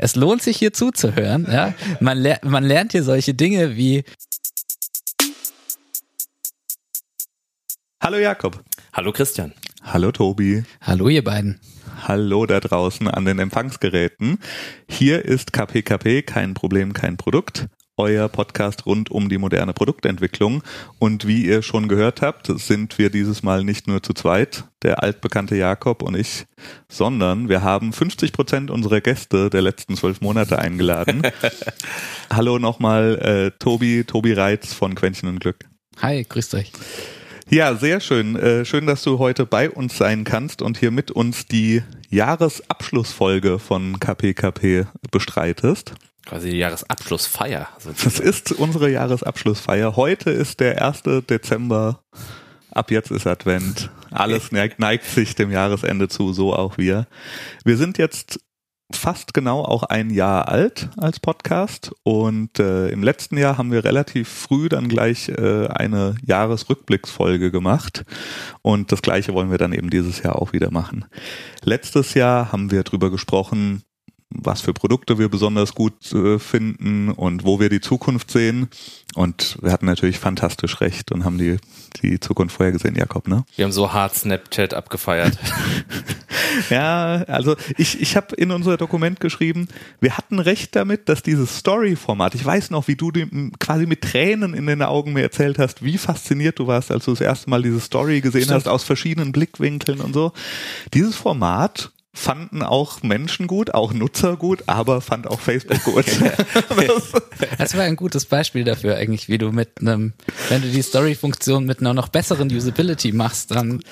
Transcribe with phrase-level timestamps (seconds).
[0.00, 1.46] Es lohnt sich hier zuzuhören.
[1.50, 1.74] Ja?
[1.98, 4.04] Man, ler man lernt hier solche Dinge wie.
[8.00, 8.62] Hallo Jakob.
[8.92, 9.52] Hallo Christian.
[9.82, 10.62] Hallo Tobi.
[10.80, 11.60] Hallo ihr beiden.
[12.06, 14.38] Hallo da draußen an den Empfangsgeräten.
[14.88, 17.66] Hier ist KPKP, kein Problem, kein Produkt
[17.98, 20.62] euer Podcast rund um die moderne Produktentwicklung.
[20.98, 25.02] Und wie ihr schon gehört habt, sind wir dieses Mal nicht nur zu zweit, der
[25.02, 26.46] altbekannte Jakob und ich,
[26.88, 31.22] sondern wir haben 50 Prozent unserer Gäste der letzten zwölf Monate eingeladen.
[32.32, 35.64] Hallo nochmal äh, Tobi, Tobi Reitz von Quäntchen und Glück.
[36.00, 36.72] Hi, grüßt euch.
[37.50, 38.36] Ja, sehr schön.
[38.36, 43.58] Äh, schön, dass du heute bei uns sein kannst und hier mit uns die Jahresabschlussfolge
[43.58, 45.94] von KPKP bestreitest.
[46.28, 47.68] Quasi die Jahresabschlussfeier.
[48.04, 49.96] Das ist unsere Jahresabschlussfeier.
[49.96, 51.02] Heute ist der 1.
[51.28, 52.02] Dezember.
[52.70, 53.90] Ab jetzt ist Advent.
[54.10, 57.06] Alles neigt, neigt sich dem Jahresende zu, so auch wir.
[57.64, 58.40] Wir sind jetzt
[58.92, 63.84] fast genau auch ein Jahr alt als Podcast und äh, im letzten Jahr haben wir
[63.84, 68.04] relativ früh dann gleich äh, eine Jahresrückblicksfolge gemacht
[68.62, 71.04] und das gleiche wollen wir dann eben dieses Jahr auch wieder machen.
[71.64, 73.82] Letztes Jahr haben wir drüber gesprochen,
[74.30, 78.68] was für Produkte wir besonders gut äh, finden und wo wir die Zukunft sehen.
[79.14, 81.56] Und wir hatten natürlich fantastisch recht und haben die,
[82.02, 83.44] die Zukunft vorher gesehen, Jakob, ne?
[83.56, 85.38] Wir haben so hart Snapchat abgefeiert.
[86.70, 89.68] ja, also ich, ich habe in unser Dokument geschrieben,
[90.00, 94.02] wir hatten recht damit, dass dieses Story-Format, ich weiß noch, wie du dem quasi mit
[94.02, 97.48] Tränen in den Augen mir erzählt hast, wie fasziniert du warst, als du das erste
[97.48, 98.56] Mal diese Story gesehen Stimmt.
[98.56, 100.32] hast aus verschiedenen Blickwinkeln und so.
[100.92, 106.06] Dieses Format fanden auch Menschen gut, auch Nutzer gut, aber fand auch Facebook gut.
[107.58, 110.14] das war ein gutes Beispiel dafür eigentlich, wie du mit einem,
[110.48, 113.82] wenn du die Story-Funktion mit einer noch besseren Usability machst, dann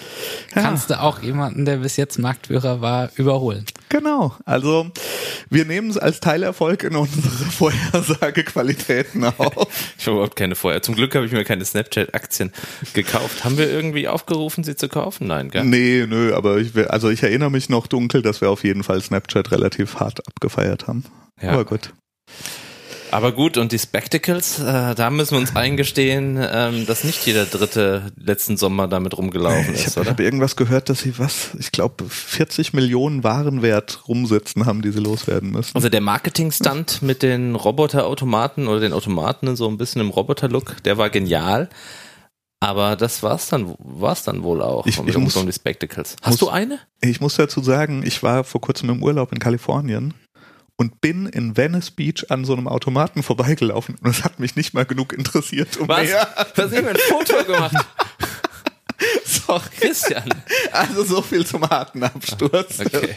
[0.55, 0.63] ja.
[0.63, 3.67] kannst du auch jemanden, der bis jetzt Marktführer war, überholen.
[3.89, 4.35] Genau.
[4.45, 4.91] Also
[5.51, 9.67] wir nehmen es als Teilerfolg in unsere Vorhersagequalitäten auf.
[9.99, 10.83] Ich habe überhaupt keine Vorher.
[10.83, 12.53] Zum Glück habe ich mir keine Snapchat-Aktien
[12.95, 13.45] gekauft.
[13.45, 15.27] Haben wir irgendwie aufgerufen, sie zu kaufen?
[15.27, 15.65] Nein, gell?
[15.65, 18.83] Nee, nö, aber ich will, also ich erinnere mich noch dunkel, dass wir auf jeden
[18.83, 21.05] Fall Snapchat relativ hart abgefeiert haben.
[21.41, 21.51] Ja.
[21.51, 21.93] Aber gut.
[23.17, 27.47] Aber gut, und die Spectacles, äh, da müssen wir uns eingestehen, ähm, dass nicht jeder
[27.47, 30.03] Dritte letzten Sommer damit rumgelaufen ich ist, hab, oder?
[30.03, 34.91] Ich habe irgendwas gehört, dass sie was, ich glaube 40 Millionen Warenwert rumsitzen haben, die
[34.91, 35.75] sie loswerden müssen.
[35.75, 40.99] Also der Marketing-Stunt mit den Roboterautomaten oder den Automaten so ein bisschen im Roboter-Look, der
[40.99, 41.71] war genial.
[42.61, 44.87] Aber das war's dann, war's dann wohl auch.
[44.87, 46.17] Ich, ich muss, um die Spectacles.
[46.21, 46.81] Hast muss, du eine?
[47.01, 50.13] Ich muss dazu sagen, ich war vor kurzem im Urlaub in Kalifornien
[50.77, 54.75] und bin in Venice Beach an so einem Automaten vorbeigelaufen und es hat mich nicht
[54.75, 55.77] mal genug interessiert.
[55.79, 56.05] Um Was?
[56.05, 56.29] Mehr.
[56.55, 57.75] Was wir ein Foto gemacht?
[59.25, 59.63] Sorry.
[59.79, 60.29] Christian.
[60.73, 62.81] Also so viel zum harten Absturz.
[62.81, 63.15] Okay.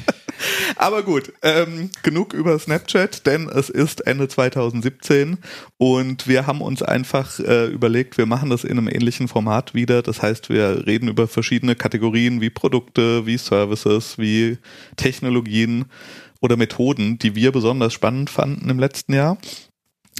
[0.75, 5.37] Aber gut, ähm, genug über Snapchat, denn es ist Ende 2017
[5.77, 10.01] und wir haben uns einfach äh, überlegt, wir machen das in einem ähnlichen Format wieder.
[10.01, 14.57] Das heißt, wir reden über verschiedene Kategorien wie Produkte, wie Services, wie
[14.95, 15.85] Technologien
[16.41, 19.37] oder Methoden, die wir besonders spannend fanden im letzten Jahr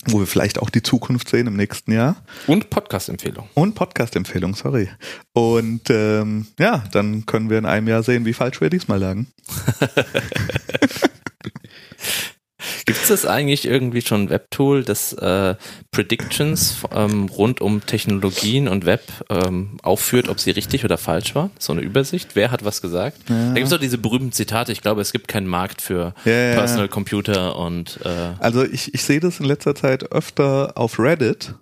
[0.06, 2.16] wo wir vielleicht auch die Zukunft sehen im nächsten Jahr.
[2.47, 3.50] Und Podcast-Empfehlung.
[3.53, 4.90] Und Podcast-Empfehlung, sorry.
[5.34, 9.28] Und ähm, ja, dann können wir in einem Jahr sehen, wie falsch wir diesmal lagen.
[12.86, 15.56] Gibt es das eigentlich irgendwie schon ein Webtool, das äh,
[15.92, 21.52] Predictions ähm, rund um Technologien und Web ähm, aufführt, ob sie richtig oder falsch waren?
[21.59, 22.36] So eine Übersicht.
[22.36, 23.18] Wer hat was gesagt?
[23.30, 23.50] Ja.
[23.50, 24.72] Da gibt es auch diese berühmten Zitate.
[24.72, 29.03] Ich glaube, es gibt keinen Markt für ja, Personal Computer und äh Also ich, ich
[29.03, 31.53] sehe das in letzter Zeit öfter auf Reddit.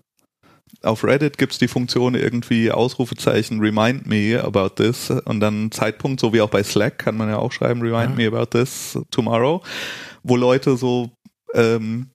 [0.87, 6.33] Auf Reddit gibt's die Funktion irgendwie Ausrufezeichen Remind me about this und dann Zeitpunkt, so
[6.33, 8.29] wie auch bei Slack kann man ja auch schreiben Remind ja.
[8.29, 9.61] me about this tomorrow
[10.27, 11.11] wo Leute so
[11.53, 12.09] ähm,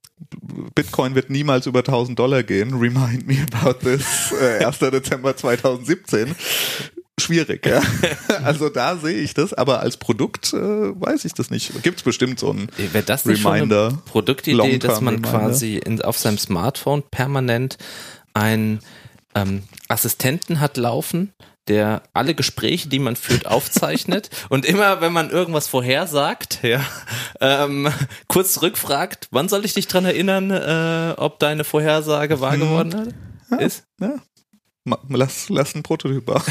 [0.75, 2.73] Bitcoin wird niemals über 1000 Dollar gehen.
[2.75, 4.31] Remind me about this.
[4.39, 4.79] Äh, 1.
[4.79, 6.35] Dezember 2017.
[7.19, 7.81] Schwierig, ja.
[8.43, 11.83] Also da sehe ich das, aber als Produkt äh, weiß ich das nicht.
[11.83, 15.39] Gibt es bestimmt so ein Wäre das nicht Reminder, schon eine Produktidee, dass man Reminder?
[15.39, 17.77] quasi in, auf seinem Smartphone permanent
[18.33, 18.79] einen
[19.35, 21.33] ähm, Assistenten hat laufen,
[21.67, 26.81] der alle Gespräche, die man führt, aufzeichnet und immer, wenn man irgendwas vorhersagt, ja,
[27.39, 27.91] ähm,
[28.27, 32.61] kurz rückfragt, wann soll ich dich dran erinnern, äh, ob deine Vorhersage wahr mhm.
[32.61, 33.07] geworden hat?
[33.51, 33.85] Ja, ist?
[33.99, 34.15] Ja.
[35.07, 36.41] Lass, lass einen Prototyp bauen.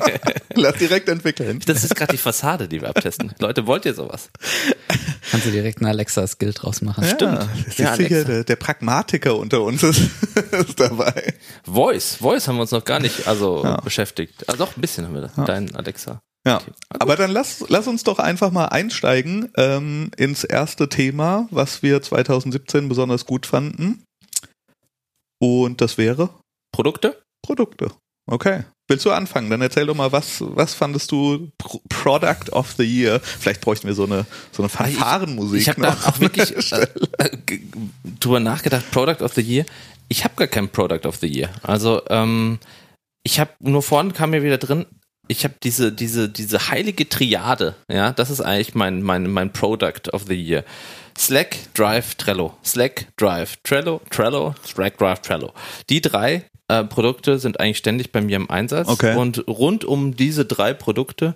[0.54, 1.60] lass direkt entwickeln.
[1.66, 3.34] Das ist gerade die Fassade, die wir abtesten.
[3.40, 4.30] Leute, wollt ihr sowas?
[5.30, 7.04] Kannst du direkt einen Alexa-Skill draus machen.
[7.04, 7.48] Ja, Stimmt.
[7.66, 10.00] Das ja, sicher der, der, Pragmatiker unter uns ist,
[10.52, 11.34] ist, dabei.
[11.64, 12.16] Voice.
[12.16, 13.76] Voice haben wir uns noch gar nicht also ja.
[13.82, 14.48] beschäftigt.
[14.48, 15.32] Also doch, ein bisschen haben wir da.
[15.36, 15.44] Ja.
[15.44, 16.22] Dein Alexa.
[16.46, 16.72] Ja, okay.
[16.88, 22.00] aber dann lass, lass uns doch einfach mal einsteigen ähm, ins erste Thema, was wir
[22.00, 24.04] 2017 besonders gut fanden.
[25.38, 26.30] Und das wäre?
[26.72, 27.23] Produkte?
[27.44, 27.90] Produkte.
[28.26, 28.64] Okay.
[28.88, 29.50] Willst du anfangen?
[29.50, 31.50] Dann erzähl doch mal, was, was fandest du
[31.88, 33.20] Product of the Year?
[33.20, 35.60] Vielleicht bräuchten wir so eine, so eine Fanfarenmusik.
[35.60, 36.86] Ich, ich habe da auch wirklich äh,
[37.18, 37.38] äh,
[38.20, 39.66] drüber nachgedacht, Product of the Year.
[40.08, 41.50] Ich habe gar kein Product of the Year.
[41.62, 42.58] Also, ähm,
[43.22, 44.86] ich habe nur vorhin kam mir wieder drin,
[45.28, 50.12] ich habe diese, diese, diese heilige Triade, ja, das ist eigentlich mein, mein, mein Product
[50.12, 50.64] of the Year.
[51.16, 52.58] Slack, Drive, Trello.
[52.64, 55.52] Slack, Drive, Trello, Trello, Slack, Drive, Trello.
[55.88, 56.44] Die drei
[56.80, 58.88] äh, Produkte sind eigentlich ständig bei mir im Einsatz.
[58.88, 59.16] Okay.
[59.16, 61.34] Und rund um diese drei Produkte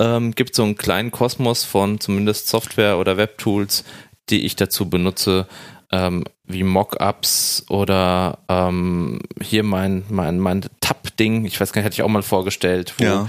[0.00, 3.84] ähm, gibt es so einen kleinen Kosmos von zumindest Software oder Webtools,
[4.28, 5.46] die ich dazu benutze,
[5.92, 11.94] ähm, wie Mockups oder ähm, hier mein, mein, mein Tab-Ding, ich weiß gar nicht, hatte
[11.94, 13.28] ich auch mal vorgestellt, wo ja.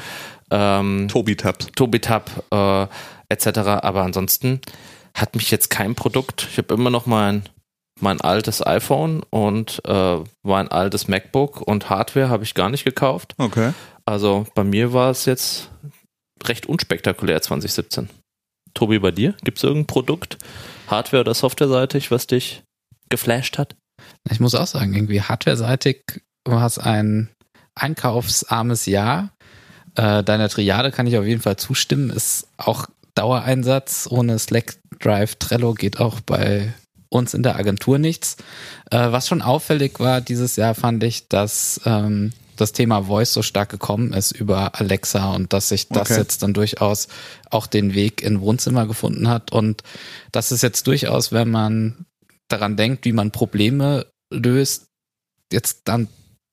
[0.51, 1.59] ähm, Tobi Tab.
[1.75, 2.87] Tobi Tab äh,
[3.29, 3.59] etc.
[3.81, 4.61] Aber ansonsten
[5.13, 6.47] hat mich jetzt kein Produkt.
[6.51, 7.43] Ich habe immer noch mein
[7.99, 13.33] mein altes iPhone und äh, mein altes MacBook und Hardware habe ich gar nicht gekauft.
[13.37, 13.73] Okay.
[14.05, 15.69] Also bei mir war es jetzt
[16.43, 18.09] recht unspektakulär 2017.
[18.73, 19.35] Tobi, bei dir?
[19.43, 20.37] Gibt es irgendein Produkt,
[20.87, 22.63] Hardware- oder Softwareseitig, was dich
[23.09, 23.75] geflasht hat?
[24.29, 27.29] Ich muss auch sagen, irgendwie hardware-seitig war es ein
[27.75, 29.31] einkaufsarmes Jahr.
[29.95, 32.09] Äh, deiner Triade kann ich auf jeden Fall zustimmen.
[32.09, 36.73] Ist auch Dauereinsatz ohne Slack, Drive, Trello geht auch bei
[37.09, 38.37] uns in der Agentur nichts.
[38.91, 43.41] Äh, was schon auffällig war dieses Jahr, fand ich, dass ähm, das Thema Voice so
[43.41, 46.19] stark gekommen ist über Alexa und dass sich das okay.
[46.19, 47.07] jetzt dann durchaus
[47.49, 49.51] auch den Weg in Wohnzimmer gefunden hat.
[49.51, 49.83] Und
[50.31, 52.05] das ist jetzt durchaus, wenn man
[52.47, 54.87] daran denkt, wie man Probleme löst,
[55.51, 56.07] jetzt dann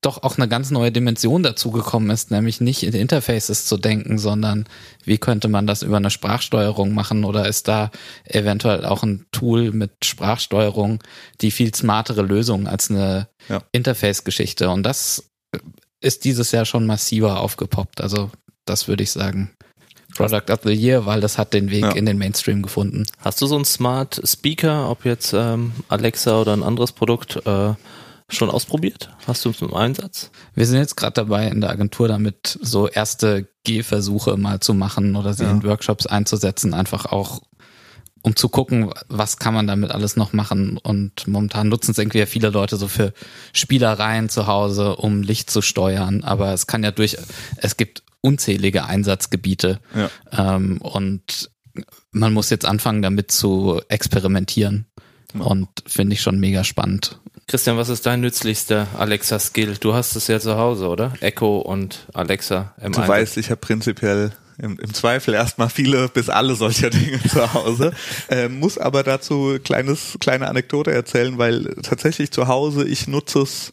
[0.05, 4.19] doch auch eine ganz neue Dimension dazu gekommen ist, nämlich nicht in Interfaces zu denken,
[4.19, 4.67] sondern
[5.05, 7.91] wie könnte man das über eine Sprachsteuerung machen oder ist da
[8.25, 11.03] eventuell auch ein Tool mit Sprachsteuerung
[11.41, 13.63] die viel smartere Lösung als eine ja.
[13.73, 15.31] Interface-Geschichte und das
[16.01, 18.01] ist dieses Jahr schon massiver aufgepoppt.
[18.01, 18.31] Also
[18.67, 19.51] das würde ich sagen.
[20.15, 21.91] Product of the Year, weil das hat den Weg ja.
[21.93, 23.05] in den Mainstream gefunden.
[23.19, 27.75] Hast du so einen Smart Speaker, ob jetzt ähm, Alexa oder ein anderes Produkt, äh,
[28.29, 29.11] schon ausprobiert?
[29.27, 30.31] Hast du es im Einsatz?
[30.55, 35.17] Wir sind jetzt gerade dabei, in der Agentur damit so erste Gehversuche mal zu machen
[35.17, 35.51] oder sie ja.
[35.51, 37.43] in Workshops einzusetzen, einfach auch
[38.25, 40.79] um zu gucken, was kann man damit alles noch machen.
[40.79, 43.13] Und momentan nutzen es irgendwie viele Leute so für
[43.53, 46.25] Spielereien zu Hause, um Licht zu steuern.
[46.25, 47.19] Aber es kann ja durch,
[47.59, 49.79] es gibt unzählige Einsatzgebiete.
[49.95, 50.57] Ja.
[50.57, 51.51] Ähm, und
[52.13, 54.87] man muss jetzt anfangen, damit zu experimentieren.
[55.35, 55.43] Ja.
[55.43, 57.21] Und finde ich schon mega spannend.
[57.47, 59.77] Christian, was ist dein nützlichster Alexa-Skill?
[59.79, 61.13] Du hast es ja zu Hause, oder?
[61.21, 63.09] Echo und Alexa im Du Einsatz.
[63.09, 67.93] weißt, ich habe prinzipiell im, im Zweifel erstmal viele bis alle solcher Dinge zu Hause.
[68.31, 73.73] Äh, muss aber dazu kleines, kleine Anekdote erzählen, weil tatsächlich zu Hause, ich nutze es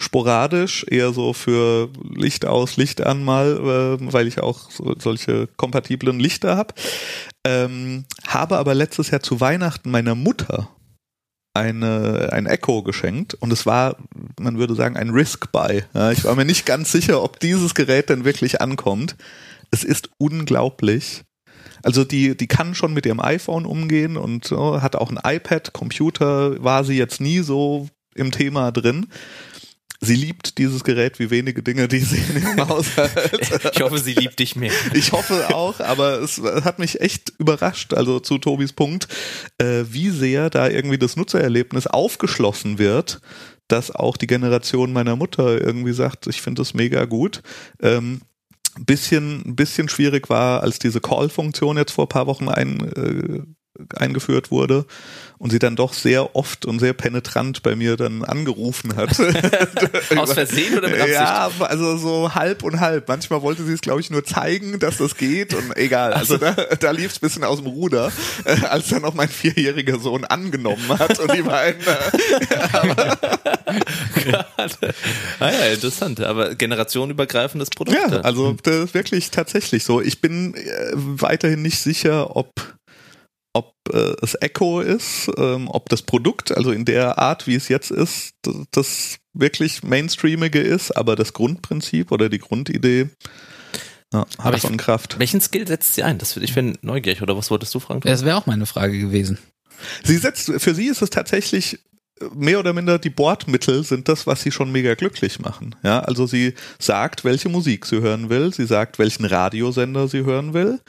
[0.00, 5.48] sporadisch, eher so für Licht aus, Licht an mal, äh, weil ich auch so, solche
[5.56, 6.74] kompatiblen Lichter habe.
[7.44, 10.68] Ähm, habe aber letztes Jahr zu Weihnachten meiner Mutter
[11.54, 13.96] eine, ein Echo geschenkt und es war,
[14.40, 15.84] man würde sagen, ein Risk-Buy.
[15.94, 19.16] Ja, ich war mir nicht ganz sicher, ob dieses Gerät denn wirklich ankommt.
[19.70, 21.24] Es ist unglaublich.
[21.82, 25.72] Also die, die kann schon mit ihrem iPhone umgehen und so, hat auch ein iPad,
[25.72, 29.08] Computer war sie jetzt nie so im Thema drin.
[30.04, 33.12] Sie liebt dieses Gerät wie wenige Dinge, die sie in ihrem Haushalt.
[33.72, 34.72] Ich hoffe, sie liebt dich mehr.
[34.94, 39.06] Ich hoffe auch, aber es hat mich echt überrascht, also zu Tobis Punkt,
[39.58, 43.20] äh, wie sehr da irgendwie das Nutzererlebnis aufgeschlossen wird,
[43.68, 47.42] dass auch die Generation meiner Mutter irgendwie sagt, ich finde das mega gut.
[47.80, 48.22] Ähm,
[48.80, 53.42] bisschen, bisschen schwierig war, als diese Call-Funktion jetzt vor paar Wochen ein, äh,
[53.96, 54.84] eingeführt wurde
[55.38, 59.18] und sie dann doch sehr oft und sehr penetrant bei mir dann angerufen hat.
[60.16, 61.18] Aus Versehen oder mit Absicht?
[61.18, 63.08] Ja, also so halb und halb.
[63.08, 66.12] Manchmal wollte sie es, glaube ich, nur zeigen, dass das geht und egal.
[66.12, 68.12] Also da, da lief es bisschen aus dem Ruder,
[68.44, 71.82] äh, als dann auch mein vierjähriger Sohn angenommen hat und die beiden.
[71.82, 72.12] Äh,
[75.40, 76.20] ah ja, interessant.
[76.20, 77.98] Aber generationenübergreifendes Produkt.
[77.98, 80.00] Ja, also das ist wirklich tatsächlich so.
[80.00, 82.52] Ich bin äh, weiterhin nicht sicher, ob
[83.52, 87.68] ob äh, es Echo ist, ähm, ob das Produkt, also in der Art, wie es
[87.68, 93.10] jetzt ist, das, das wirklich Mainstreamige ist, aber das Grundprinzip oder die Grundidee
[94.12, 95.18] ja, hat schon Kraft.
[95.18, 96.18] Welchen Skill setzt sie ein?
[96.18, 98.00] Das, ich bin neugierig, oder was wolltest du fragen?
[98.00, 99.38] Das wäre auch meine Frage gewesen.
[100.04, 101.80] Sie setzt, für sie ist es tatsächlich
[102.34, 105.74] mehr oder minder die Bordmittel sind das, was sie schon mega glücklich machen.
[105.82, 110.54] Ja, also sie sagt, welche Musik sie hören will, sie sagt, welchen Radiosender sie hören
[110.54, 110.80] will,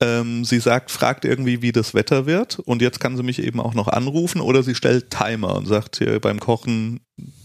[0.00, 3.60] ähm, sie sagt, fragt irgendwie, wie das Wetter wird und jetzt kann sie mich eben
[3.60, 7.00] auch noch anrufen oder sie stellt Timer und sagt hier beim Kochen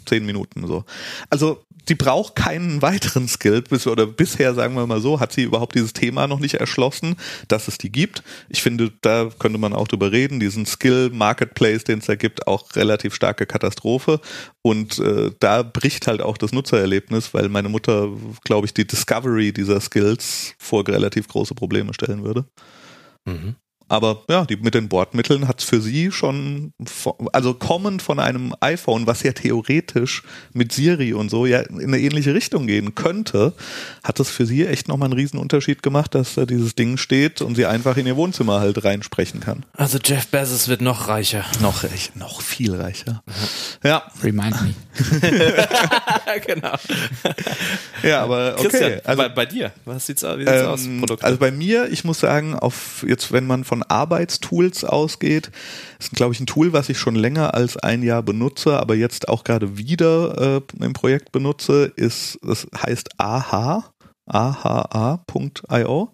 [0.06, 0.84] zehn Minuten so.
[1.30, 5.44] Also die braucht keinen weiteren Skill, bis, oder bisher, sagen wir mal so, hat sie
[5.44, 7.16] überhaupt dieses Thema noch nicht erschlossen,
[7.48, 8.24] dass es die gibt.
[8.50, 12.76] Ich finde, da könnte man auch drüber reden, diesen Skill-Marketplace, den es da gibt, auch
[12.76, 14.20] relativ starke Katastrophe.
[14.62, 18.10] Und äh, da bricht halt auch das Nutzererlebnis, weil meine Mutter,
[18.44, 22.46] glaube ich, die Discovery dieser Skills vor relativ große Probleme stellen würde.
[23.26, 23.56] Mhm.
[23.92, 26.72] Aber ja, die mit den Bordmitteln hat es für sie schon,
[27.34, 32.00] also kommend von einem iPhone, was ja theoretisch mit Siri und so ja in eine
[32.00, 33.54] ähnliche Richtung gehen könnte,
[34.02, 37.42] hat es für sie echt nochmal einen riesen Unterschied gemacht, dass da dieses Ding steht
[37.42, 39.66] und sie einfach in ihr Wohnzimmer halt reinsprechen kann.
[39.74, 41.44] Also Jeff Bezos wird noch reicher.
[41.60, 43.22] Noch reich, noch viel reicher.
[43.26, 43.90] Mhm.
[43.90, 44.04] Ja.
[44.24, 44.74] Remind me.
[46.46, 46.76] genau.
[48.04, 48.70] Ja, aber okay.
[48.70, 50.88] Christian, also, bei, bei dir, was sieht's, wie sieht's ähm, aus?
[51.00, 51.26] Produkte?
[51.26, 55.52] Also bei mir, ich muss sagen, auf jetzt, wenn man von Arbeitstools ausgeht.
[55.98, 58.96] Das ist, glaube ich, ein Tool, was ich schon länger als ein Jahr benutze, aber
[58.96, 63.92] jetzt auch gerade wieder äh, im Projekt benutze, ist, das heißt AHA,
[64.28, 66.14] aha.io.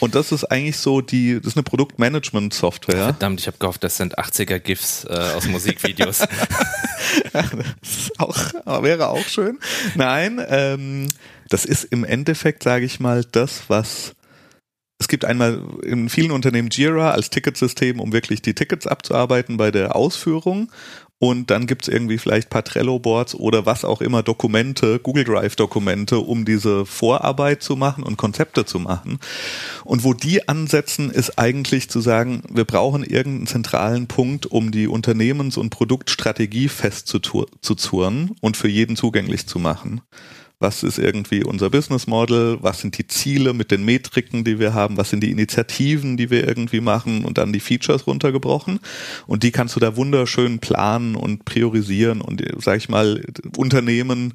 [0.00, 3.04] Und das ist eigentlich so die, das ist eine Produktmanagement-Software.
[3.04, 6.18] Verdammt, ich habe gehofft, das sind 80er GIFs äh, aus Musikvideos.
[7.32, 9.58] das auch, wäre auch schön.
[9.94, 11.08] Nein, ähm,
[11.48, 14.14] das ist im Endeffekt, sage ich mal, das, was
[14.98, 19.70] es gibt einmal in vielen Unternehmen Jira als Ticketsystem, um wirklich die Tickets abzuarbeiten bei
[19.70, 20.70] der Ausführung.
[21.20, 26.44] Und dann gibt's irgendwie vielleicht paar Trello-Boards oder was auch immer, Dokumente, Google Drive-Dokumente, um
[26.44, 29.18] diese Vorarbeit zu machen und Konzepte zu machen.
[29.84, 34.86] Und wo die ansetzen, ist eigentlich zu sagen, wir brauchen irgendeinen zentralen Punkt, um die
[34.86, 40.02] Unternehmens- und Produktstrategie festzuzurren und für jeden zugänglich zu machen
[40.60, 44.74] was ist irgendwie unser Business Model, was sind die Ziele mit den Metriken, die wir
[44.74, 48.80] haben, was sind die Initiativen, die wir irgendwie machen und dann die Features runtergebrochen.
[49.26, 53.24] Und die kannst du da wunderschön planen und priorisieren und, sag ich mal,
[53.56, 54.34] Unternehmen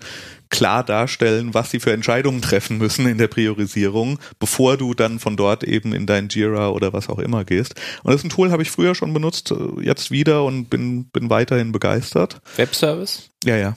[0.50, 5.36] klar darstellen, was sie für Entscheidungen treffen müssen in der Priorisierung, bevor du dann von
[5.36, 7.74] dort eben in dein Jira oder was auch immer gehst.
[8.04, 11.30] Und das ist ein Tool, habe ich früher schon benutzt, jetzt wieder und bin, bin
[11.30, 12.40] weiterhin begeistert.
[12.56, 13.30] Webservice?
[13.44, 13.76] Ja, ja.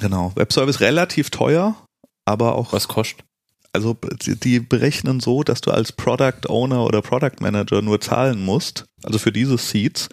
[0.00, 0.32] Genau.
[0.34, 1.76] Webservice relativ teuer,
[2.24, 2.72] aber auch.
[2.72, 3.24] Was kostet?
[3.72, 8.86] Also die berechnen so, dass du als Product Owner oder Product Manager nur zahlen musst,
[9.04, 10.08] also für diese Seats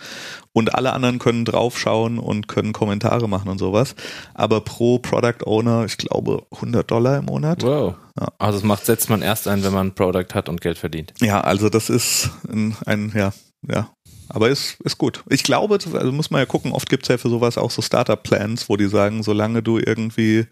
[0.52, 3.96] und alle anderen können draufschauen und können Kommentare machen und sowas.
[4.34, 7.64] Aber pro Product Owner, ich glaube 100 Dollar im Monat.
[7.64, 7.96] Wow.
[8.20, 8.28] Ja.
[8.40, 11.14] Also das macht setzt man erst ein, wenn man ein Product hat und Geld verdient.
[11.22, 13.32] Ja, also das ist ein, ein ja,
[13.68, 13.90] ja,
[14.30, 15.24] aber ist, ist gut.
[15.30, 17.82] Ich glaube, also muss man ja gucken, oft gibt es ja für sowas auch so
[17.82, 20.46] Startup-Plans, wo die sagen, solange du irgendwie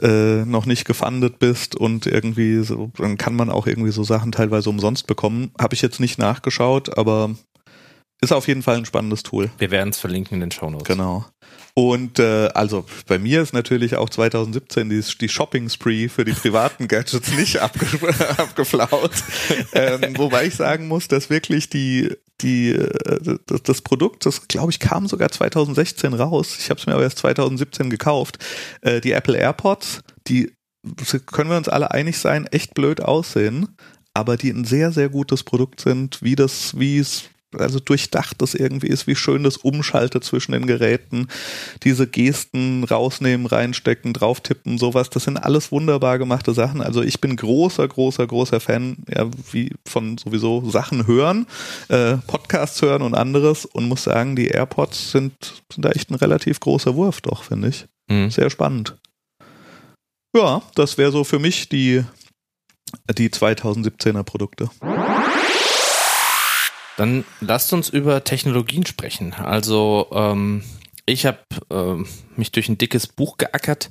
[0.00, 4.32] äh, noch nicht gefundet bist und irgendwie so, dann kann man auch irgendwie so Sachen
[4.32, 5.52] teilweise umsonst bekommen.
[5.60, 7.30] Habe ich jetzt nicht nachgeschaut, aber
[8.20, 9.50] ist auf jeden Fall ein spannendes Tool.
[9.58, 10.86] Wir werden es verlinken in den Show Notes.
[10.86, 11.24] Genau.
[11.74, 16.86] Und äh, also bei mir ist natürlich auch 2017 die, die Shopping-Spree für die privaten
[16.86, 17.86] Gadgets nicht abge
[18.36, 19.12] abgeflaut.
[19.72, 24.80] ähm, wobei ich sagen muss, dass wirklich die die äh, das, Produkt, das glaube ich
[24.80, 26.56] kam sogar 2016 raus.
[26.58, 28.38] Ich habe es mir aber erst 2017 gekauft.
[28.82, 30.52] Äh, die Apple AirPods, die
[31.26, 33.68] können wir uns alle einig sein, echt blöd aussehen,
[34.12, 38.54] aber die ein sehr sehr gutes Produkt sind, wie das wie es also durchdacht das
[38.54, 41.28] irgendwie ist, wie schön das umschaltet zwischen den Geräten,
[41.82, 46.80] diese Gesten rausnehmen, reinstecken, drauftippen, sowas, das sind alles wunderbar gemachte Sachen.
[46.80, 51.46] Also ich bin großer, großer, großer Fan, ja, wie von sowieso Sachen hören,
[51.88, 56.16] äh, Podcasts hören und anderes und muss sagen, die AirPods sind, sind da echt ein
[56.16, 57.86] relativ großer Wurf doch, finde ich.
[58.08, 58.30] Mhm.
[58.30, 58.96] Sehr spannend.
[60.34, 62.04] Ja, das wäre so für mich die,
[63.18, 64.70] die 2017er Produkte.
[67.02, 69.34] Dann lasst uns über Technologien sprechen.
[69.34, 70.62] Also ähm,
[71.04, 72.06] ich habe ähm,
[72.36, 73.90] mich durch ein dickes Buch geackert,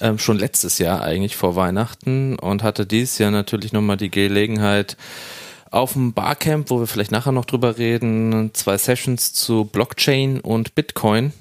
[0.00, 4.96] ähm, schon letztes Jahr eigentlich vor Weihnachten und hatte dieses Jahr natürlich nochmal die Gelegenheit,
[5.70, 10.74] auf dem Barcamp, wo wir vielleicht nachher noch drüber reden, zwei Sessions zu Blockchain und
[10.74, 11.34] Bitcoin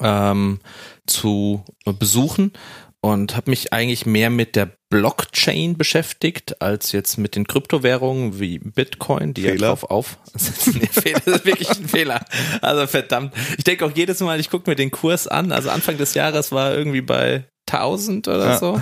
[0.00, 0.58] ähm,
[1.06, 2.54] zu besuchen
[3.00, 8.60] und habe mich eigentlich mehr mit der Blockchain beschäftigt als jetzt mit den Kryptowährungen wie
[8.60, 9.54] Bitcoin, die Fehler.
[9.54, 10.18] ja drauf auf.
[10.32, 12.24] das ist wirklich ein Fehler.
[12.62, 13.34] Also verdammt.
[13.58, 15.50] Ich denke auch jedes Mal, ich gucke mir den Kurs an.
[15.50, 18.58] Also Anfang des Jahres war er irgendwie bei 1000 oder ja.
[18.58, 18.80] so.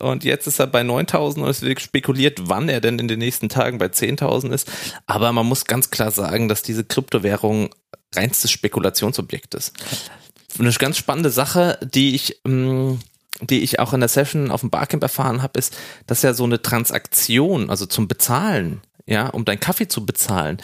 [0.00, 3.20] Und jetzt ist er bei 9000 und es wird spekuliert, wann er denn in den
[3.20, 4.68] nächsten Tagen bei 10.000 ist.
[5.06, 7.68] Aber man muss ganz klar sagen, dass diese Kryptowährungen
[8.12, 9.74] reinstes Spekulationsobjekt ist.
[10.58, 12.98] Eine ganz spannende Sache, die ich, ähm,
[13.42, 16.44] die ich auch in der Session auf dem Barcamp erfahren habe, ist, dass ja so
[16.44, 20.58] eine Transaktion, also zum Bezahlen, ja, um deinen Kaffee zu bezahlen,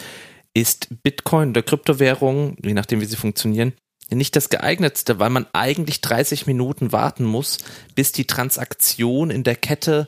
[0.53, 3.73] ist Bitcoin oder Kryptowährung, je nachdem wie sie funktionieren,
[4.11, 7.59] nicht das geeignetste, weil man eigentlich 30 Minuten warten muss,
[7.95, 10.07] bis die Transaktion in der Kette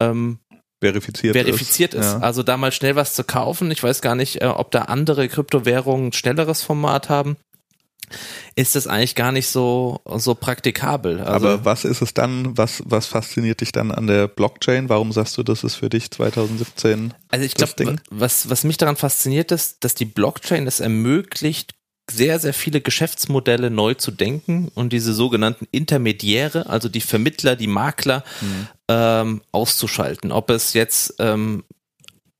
[0.00, 0.38] ähm,
[0.80, 2.06] verifiziert, verifiziert ist.
[2.06, 2.12] ist.
[2.14, 2.18] Ja.
[2.18, 3.70] Also da mal schnell was zu kaufen.
[3.70, 7.36] Ich weiß gar nicht, äh, ob da andere Kryptowährungen schnelleres Format haben.
[8.54, 11.20] Ist das eigentlich gar nicht so so praktikabel.
[11.20, 12.56] Also Aber was ist es dann?
[12.56, 14.88] Was was fasziniert dich dann an der Blockchain?
[14.88, 17.14] Warum sagst du, das ist für dich 2017?
[17.28, 21.74] Also ich glaube, was was mich daran fasziniert ist, dass die Blockchain es ermöglicht,
[22.10, 27.66] sehr, sehr viele Geschäftsmodelle neu zu denken und diese sogenannten Intermediäre, also die Vermittler, die
[27.66, 28.68] Makler, mhm.
[28.88, 30.30] ähm, auszuschalten.
[30.30, 31.64] Ob es jetzt ähm,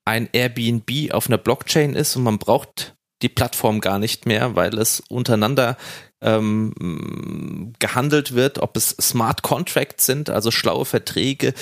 [0.04, 4.78] ein Airbnb auf einer Blockchain ist und man braucht die Plattform gar nicht mehr, weil
[4.78, 5.76] es untereinander
[6.22, 11.52] ähm, gehandelt wird, ob es Smart Contracts sind, also schlaue Verträge,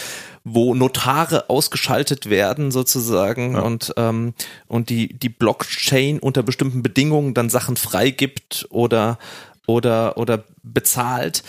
[0.45, 3.61] wo Notare ausgeschaltet werden sozusagen ja.
[3.61, 4.35] und ähm,
[4.67, 9.19] und die die Blockchain unter bestimmten Bedingungen dann Sachen freigibt oder
[9.67, 11.43] oder oder bezahlt.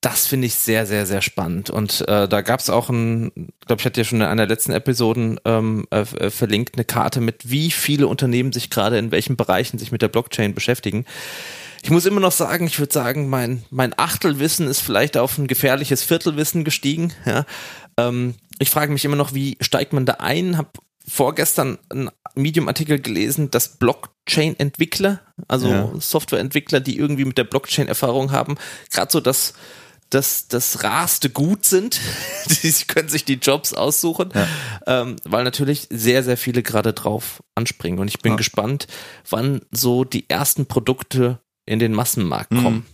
[0.00, 1.70] Das finde ich sehr, sehr, sehr spannend.
[1.70, 3.32] Und äh, da gab es auch ein,
[3.66, 6.84] glaube ich, hatte ja schon in einer der letzten Episoden ähm, äh, äh, verlinkt, eine
[6.84, 11.06] Karte mit, wie viele Unternehmen sich gerade in welchen Bereichen sich mit der Blockchain beschäftigen.
[11.82, 15.46] Ich muss immer noch sagen, ich würde sagen, mein, mein Achtelwissen ist vielleicht auf ein
[15.46, 17.12] gefährliches Viertelwissen gestiegen.
[17.24, 17.46] Ja.
[17.96, 20.58] Ähm, ich frage mich immer noch, wie steigt man da ein?
[20.58, 25.90] Hab vorgestern einen Medium-Artikel gelesen, dass Blockchain-Entwickler, also ja.
[25.98, 28.56] Software-Entwickler, die irgendwie mit der Blockchain Erfahrung haben,
[28.92, 29.54] gerade so das
[30.10, 32.00] das, das raste Gut sind.
[32.48, 34.48] Sie können sich die Jobs aussuchen, ja.
[34.86, 37.98] ähm, weil natürlich sehr, sehr viele gerade drauf anspringen.
[37.98, 38.36] Und ich bin ja.
[38.36, 38.86] gespannt,
[39.28, 42.62] wann so die ersten Produkte in den Massenmarkt mhm.
[42.62, 42.86] kommen.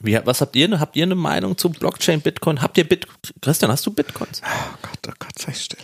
[0.00, 0.78] Wie, was habt ihr?
[0.78, 2.62] Habt ihr eine Meinung zu Blockchain, Bitcoin?
[2.62, 3.16] Habt ihr Bitcoin?
[3.40, 4.42] Christian, hast du Bitcoins?
[4.44, 5.80] Oh Gott, oh Gott, sei still.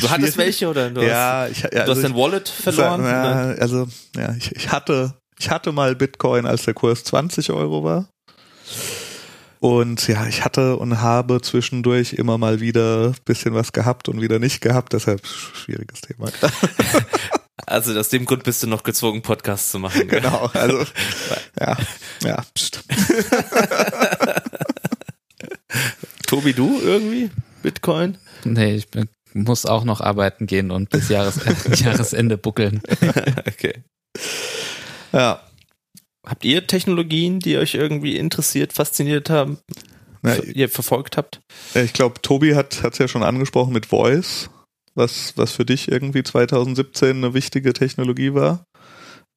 [0.00, 3.04] du hattest welche oder du ja, hast, ich, ja, du also hast dein Wallet verloren?
[3.04, 7.84] Ja, also ja, ich, ich hatte ich hatte mal Bitcoin, als der Kurs 20 Euro
[7.84, 8.08] war.
[9.60, 14.38] Und ja, ich hatte und habe zwischendurch immer mal wieder bisschen was gehabt und wieder
[14.38, 16.30] nicht gehabt, deshalb schwieriges Thema.
[17.66, 20.08] Also aus dem Grund bist du noch gezwungen, Podcasts zu machen.
[20.08, 20.78] Genau, also
[21.60, 21.76] ja,
[22.22, 22.42] ja.
[22.54, 22.82] Pst.
[26.26, 27.30] Tobi, du irgendwie
[27.62, 28.16] Bitcoin?
[28.44, 31.40] Nee, ich bin, muss auch noch arbeiten gehen und bis Jahres
[31.80, 32.80] Jahresende buckeln.
[33.46, 33.82] okay.
[35.12, 35.42] Ja.
[36.28, 39.58] Habt ihr Technologien, die euch irgendwie interessiert, fasziniert haben,
[40.22, 41.40] Na, ihr verfolgt habt?
[41.74, 44.50] Ich glaube, Tobi hat es ja schon angesprochen mit Voice
[44.98, 48.66] was, was für dich irgendwie 2017 eine wichtige Technologie war.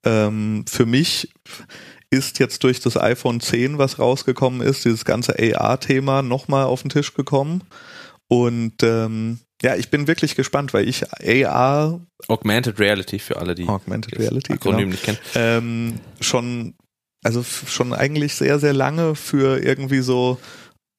[0.03, 1.31] Ähm, für mich
[2.09, 6.89] ist jetzt durch das iPhone 10, was rausgekommen ist, dieses ganze AR-Thema nochmal auf den
[6.89, 7.63] Tisch gekommen.
[8.27, 13.67] Und ähm, ja, ich bin wirklich gespannt, weil ich AR Augmented Reality für alle, die
[13.67, 16.75] Augmented Reality Akronym genau, nicht kennen, ähm, schon
[17.23, 20.39] also schon eigentlich sehr sehr lange für irgendwie so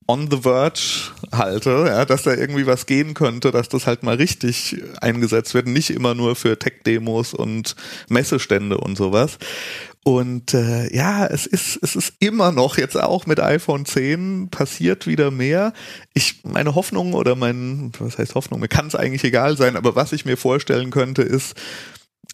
[0.06, 4.16] on the verge halte, ja, dass da irgendwie was gehen könnte, dass das halt mal
[4.16, 7.76] richtig eingesetzt wird, nicht immer nur für Tech-Demos und
[8.08, 9.38] Messestände und sowas.
[10.04, 15.06] Und äh, ja, es ist es ist immer noch jetzt auch mit iPhone 10 passiert
[15.06, 15.72] wieder mehr.
[16.12, 19.94] Ich meine Hoffnung oder mein was heißt Hoffnung, mir kann es eigentlich egal sein, aber
[19.94, 21.54] was ich mir vorstellen könnte ist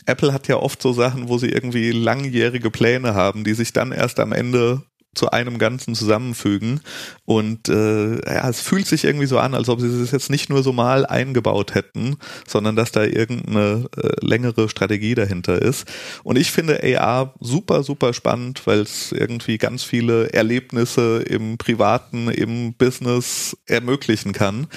[0.09, 3.92] Apple hat ja oft so Sachen, wo sie irgendwie langjährige Pläne haben, die sich dann
[3.92, 4.83] erst am Ende
[5.14, 6.81] zu einem Ganzen zusammenfügen.
[7.25, 10.49] Und äh, ja, es fühlt sich irgendwie so an, als ob sie es jetzt nicht
[10.49, 12.16] nur so mal eingebaut hätten,
[12.47, 15.87] sondern dass da irgendeine äh, längere Strategie dahinter ist.
[16.23, 22.29] Und ich finde AR super, super spannend, weil es irgendwie ganz viele Erlebnisse im Privaten,
[22.29, 24.68] im Business ermöglichen kann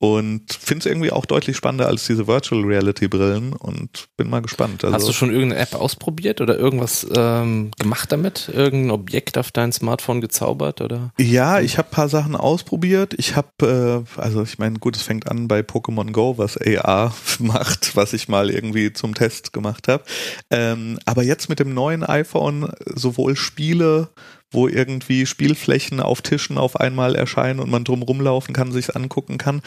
[0.00, 4.40] und finde es irgendwie auch deutlich spannender als diese Virtual Reality Brillen und bin mal
[4.40, 4.82] gespannt.
[4.82, 8.50] Also Hast du schon irgendeine App ausprobiert oder irgendwas ähm, gemacht damit?
[8.50, 11.12] Irgendein Objekt auf dein Smartphone gezaubert oder?
[11.18, 13.12] Ja, ich habe paar Sachen ausprobiert.
[13.18, 17.14] Ich habe, äh, also ich meine, gut, es fängt an bei Pokémon Go, was AR
[17.38, 20.04] macht, was ich mal irgendwie zum Test gemacht habe.
[20.50, 24.08] Ähm, aber jetzt mit dem neuen iPhone sowohl Spiele
[24.50, 29.38] wo irgendwie Spielflächen auf Tischen auf einmal erscheinen und man drum rumlaufen kann, sich angucken
[29.38, 29.62] kann,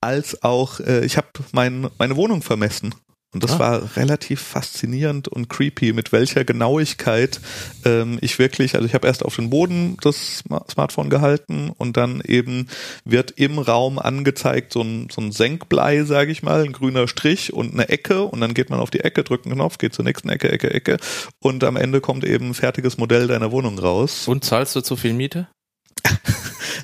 [0.00, 2.94] als auch äh, ich habe mein, meine Wohnung vermessen
[3.32, 3.58] Und das ah.
[3.58, 7.40] war relativ faszinierend und creepy, mit welcher Genauigkeit
[7.84, 12.20] ähm, ich wirklich, also ich habe erst auf den Boden das Smartphone gehalten und dann
[12.20, 12.68] eben
[13.06, 17.54] wird im Raum angezeigt so ein, so ein Senkblei, sage ich mal, ein grüner Strich
[17.54, 20.04] und eine Ecke und dann geht man auf die Ecke, drückt einen Knopf, geht zur
[20.04, 20.98] nächsten Ecke, Ecke, Ecke
[21.40, 24.28] und am Ende kommt eben ein fertiges Modell deiner Wohnung raus.
[24.28, 25.48] Und zahlst du zu viel Miete?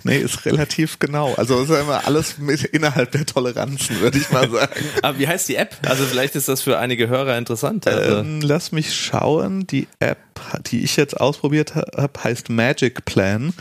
[0.08, 1.34] Nee, ist relativ genau.
[1.34, 4.84] Also ist ja alles mit innerhalb der Toleranzen, würde ich mal sagen.
[5.02, 5.76] Aber wie heißt die App?
[5.86, 7.86] Also vielleicht ist das für einige Hörer interessant.
[7.86, 8.18] Also.
[8.18, 9.66] Ähm, lass mich schauen.
[9.66, 10.18] Die App,
[10.66, 13.52] die ich jetzt ausprobiert habe, heißt Magic Plan.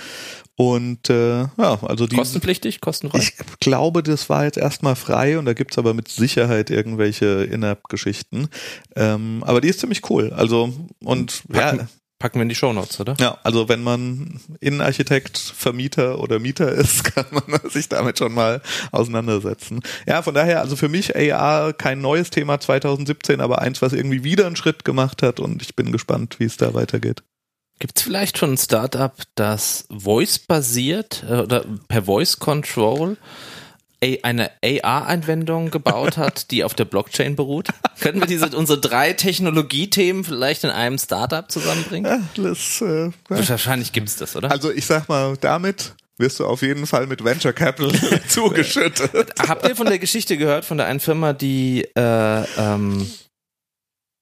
[0.60, 2.16] Und äh, ja, also die.
[2.16, 3.20] Kostenpflichtig, kostenfrei?
[3.20, 8.48] Ich glaube, das war jetzt erstmal frei und da gibt's aber mit Sicherheit irgendwelche In-App-Geschichten.
[8.96, 10.34] Ähm, aber die ist ziemlich cool.
[10.36, 11.88] Also und Packen, ja.
[12.20, 13.16] Packen wir in die Shownotes, oder?
[13.20, 18.62] Ja, also wenn man Innenarchitekt, Vermieter oder Mieter ist, kann man sich damit schon mal
[18.92, 19.82] auseinandersetzen.
[20.08, 24.24] Ja, von daher, also für mich AR kein neues Thema 2017, aber eins, was irgendwie
[24.24, 27.22] wieder einen Schritt gemacht hat und ich bin gespannt, wie es da weitergeht.
[27.80, 33.18] Gibt es vielleicht schon ein Startup, das Voice-basiert äh, oder per Voice Control
[34.02, 37.70] eine AR-Anwendung gebaut hat, die auf der Blockchain beruht?
[38.00, 42.28] Können wir diese unsere drei Technologiethemen vielleicht in einem Startup zusammenbringen?
[42.36, 44.52] Das, äh, Wahrscheinlich gibt's das, oder?
[44.52, 49.34] Also ich sag mal, damit wirst du auf jeden Fall mit Venture Capital zugeschüttet.
[49.48, 53.08] Habt ihr von der Geschichte gehört von der einen Firma, die äh, ähm,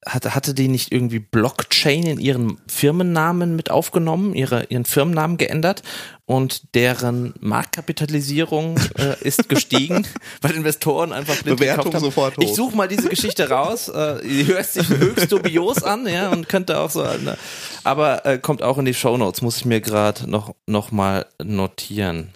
[0.06, 5.82] hatte, hatte die nicht irgendwie Blockchain in ihren Firmennamen mit aufgenommen, ihre, ihren Firmennamen geändert
[6.26, 10.08] und deren Marktkapitalisierung äh, ist gestiegen,
[10.42, 12.04] weil Investoren einfach blind Bewertung haben.
[12.04, 12.44] sofort hoch.
[12.44, 13.90] Ich suche mal diese Geschichte raus.
[13.90, 17.38] Äh, die hört sich höchst dubios an, ja, und könnte auch so, ne,
[17.84, 19.42] aber äh, kommt auch in die Show Notes.
[19.42, 22.30] Muss ich mir gerade noch noch mal notieren.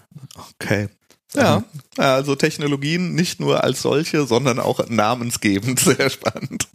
[0.56, 0.90] Okay.
[1.36, 1.64] Ja,
[1.98, 5.80] also Technologien nicht nur als solche, sondern auch namensgebend.
[5.80, 6.68] Sehr spannend.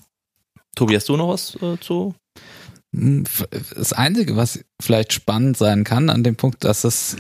[0.74, 2.14] Tobi, hast du noch was äh, zu?
[2.94, 3.24] Hm,
[3.74, 7.16] das Einzige, was vielleicht spannend sein kann, an dem Punkt, dass es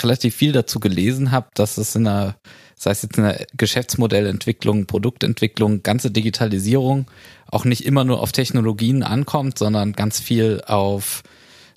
[0.00, 2.36] relativ viel dazu gelesen habe, dass es in der,
[2.74, 7.06] sei es jetzt in der Geschäftsmodellentwicklung, Produktentwicklung, ganze Digitalisierung
[7.48, 11.22] auch nicht immer nur auf Technologien ankommt, sondern ganz viel auf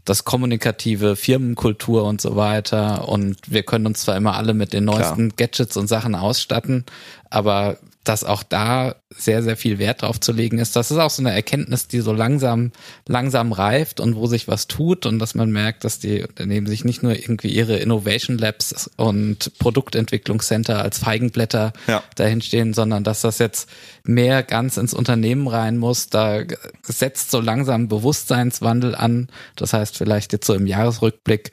[0.06, 3.08] das kommunikative, Firmenkultur und so weiter.
[3.08, 5.48] Und wir können uns zwar immer alle mit den neuesten Klar.
[5.48, 6.86] Gadgets und Sachen ausstatten,
[7.30, 10.76] aber dass auch da sehr, sehr viel Wert drauf zu legen ist.
[10.76, 12.72] Das ist auch so eine Erkenntnis, die so langsam,
[13.08, 16.86] langsam reift und wo sich was tut und dass man merkt, dass die Unternehmen sich
[16.86, 22.02] nicht nur irgendwie ihre Innovation Labs und Produktentwicklungscenter als Feigenblätter ja.
[22.16, 23.70] dahinstehen, sondern dass das jetzt
[24.04, 26.08] mehr ganz ins Unternehmen rein muss.
[26.08, 26.44] Da
[26.84, 29.28] setzt so langsam Bewusstseinswandel an.
[29.58, 31.52] Das heißt, vielleicht jetzt so im Jahresrückblick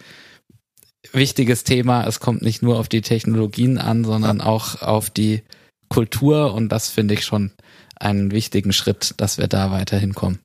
[1.12, 2.06] wichtiges Thema.
[2.06, 5.42] Es kommt nicht nur auf die Technologien an, sondern auch auf die
[5.88, 7.52] Kultur und das finde ich schon
[7.98, 10.40] einen wichtigen Schritt, dass wir da weiterhin kommen.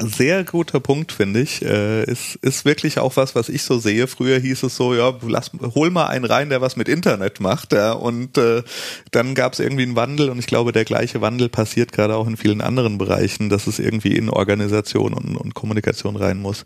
[0.00, 1.60] Sehr guter Punkt, finde ich.
[1.60, 4.06] Äh, ist, ist wirklich auch was, was ich so sehe.
[4.06, 7.74] Früher hieß es so, ja, lass, hol mal einen rein, der was mit Internet macht.
[7.74, 8.62] Ja, und äh,
[9.10, 12.26] dann gab es irgendwie einen Wandel und ich glaube, der gleiche Wandel passiert gerade auch
[12.26, 16.64] in vielen anderen Bereichen, dass es irgendwie in Organisation und, und Kommunikation rein muss.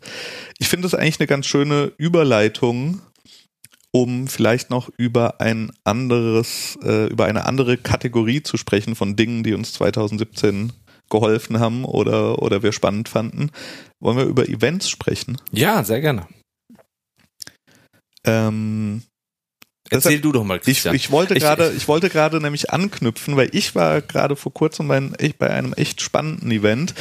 [0.58, 3.00] Ich finde es eigentlich eine ganz schöne Überleitung
[4.02, 9.42] um vielleicht noch über ein anderes, äh, über eine andere Kategorie zu sprechen von Dingen,
[9.42, 10.74] die uns 2017
[11.08, 13.50] geholfen haben oder, oder wir spannend fanden.
[13.98, 15.38] Wollen wir über Events sprechen?
[15.50, 16.26] Ja, sehr gerne.
[18.24, 19.02] Ähm,
[19.88, 20.94] Erzähl deshalb, du doch mal, Christian.
[20.94, 24.88] Ich, ich wollte gerade, ich wollte gerade nämlich anknüpfen, weil ich war gerade vor kurzem
[24.88, 25.00] bei,
[25.38, 26.92] bei einem echt spannenden Event.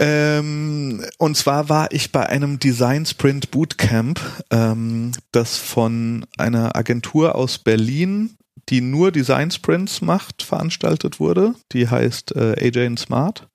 [0.00, 7.36] Ähm, und zwar war ich bei einem Design Sprint Bootcamp, ähm, das von einer Agentur
[7.36, 8.36] aus Berlin,
[8.68, 11.54] die nur Design Sprints macht, veranstaltet wurde.
[11.72, 13.48] Die heißt äh, AJ Smart.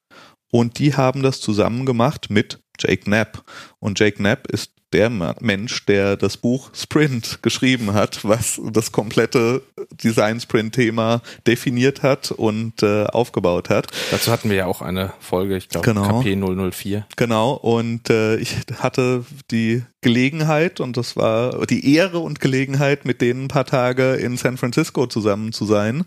[0.52, 3.44] Und die haben das zusammen gemacht mit Jake Knapp.
[3.80, 9.62] Und Jake Knapp ist der Mensch, der das Buch Sprint geschrieben hat, was das komplette
[10.04, 13.88] Design-Sprint-Thema definiert hat und äh, aufgebaut hat.
[14.12, 16.22] Dazu hatten wir ja auch eine Folge, ich glaube genau.
[16.22, 17.06] KP 004.
[17.16, 23.22] Genau, und äh, ich hatte die Gelegenheit und das war die Ehre und Gelegenheit, mit
[23.22, 26.06] denen ein paar Tage in San Francisco zusammen zu sein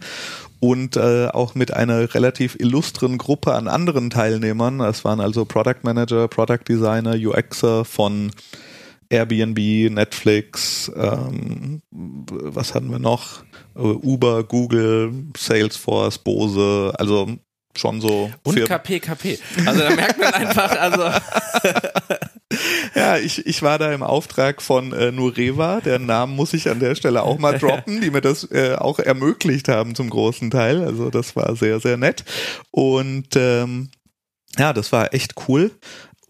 [0.61, 4.81] und äh, auch mit einer relativ illustren Gruppe an anderen Teilnehmern.
[4.81, 8.31] Es waren also Product Manager, Product Designer, UXer von
[9.13, 13.45] Airbnb, Netflix, ähm, was hatten wir noch?
[13.75, 17.29] Uber, Google, Salesforce, Bose, also
[17.77, 18.31] schon so.
[18.43, 19.39] Und KP, KP.
[19.67, 21.03] Also da merkt man einfach, also.
[22.95, 26.81] ja, ich, ich war da im Auftrag von äh, Nureva, deren Namen muss ich an
[26.81, 30.85] der Stelle auch mal droppen, die mir das äh, auch ermöglicht haben zum großen Teil.
[30.85, 32.25] Also das war sehr, sehr nett.
[32.71, 33.91] Und ähm,
[34.59, 35.71] ja, das war echt cool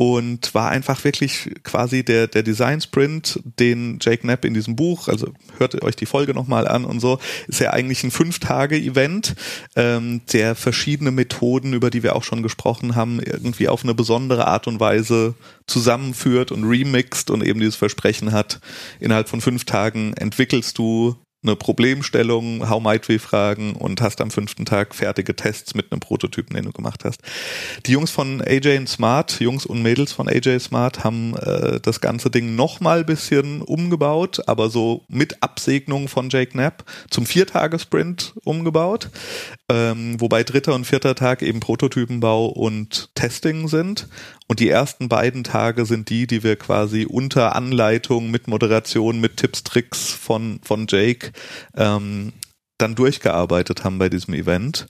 [0.03, 5.07] und war einfach wirklich quasi der, der Design Sprint, den Jake Knapp in diesem Buch,
[5.07, 9.37] also hört euch die Folge nochmal an und so, ist ja eigentlich ein Fünf-Tage-Event,
[9.77, 14.49] ähm, der verschiedene Methoden, über die wir auch schon gesprochen haben, irgendwie auf eine besondere
[14.49, 15.37] Art und Weise
[15.69, 18.61] zusammenführt und remixt und eben dieses Versprechen hat,
[18.99, 24.31] innerhalb von fünf Tagen entwickelst du eine Problemstellung, How might we fragen und hast am
[24.31, 27.21] fünften Tag fertige Tests mit einem Prototypen, den du gemacht hast.
[27.87, 32.31] Die Jungs von AJ Smart, Jungs und Mädels von AJ Smart haben äh, das ganze
[32.31, 39.11] Ding nochmal bisschen umgebaut, aber so mit Absegnung von Jake Knapp zum Viertagesprint umgebaut,
[39.69, 44.07] ähm, wobei dritter und vierter Tag eben Prototypenbau und Testing sind
[44.53, 49.39] und die ersten beiden Tage sind die, die wir quasi unter Anleitung mit Moderation, mit
[49.39, 51.33] Tipps, Tricks von, von Jake
[51.75, 52.35] ähm,
[52.77, 54.89] dann durchgearbeitet haben bei diesem Event.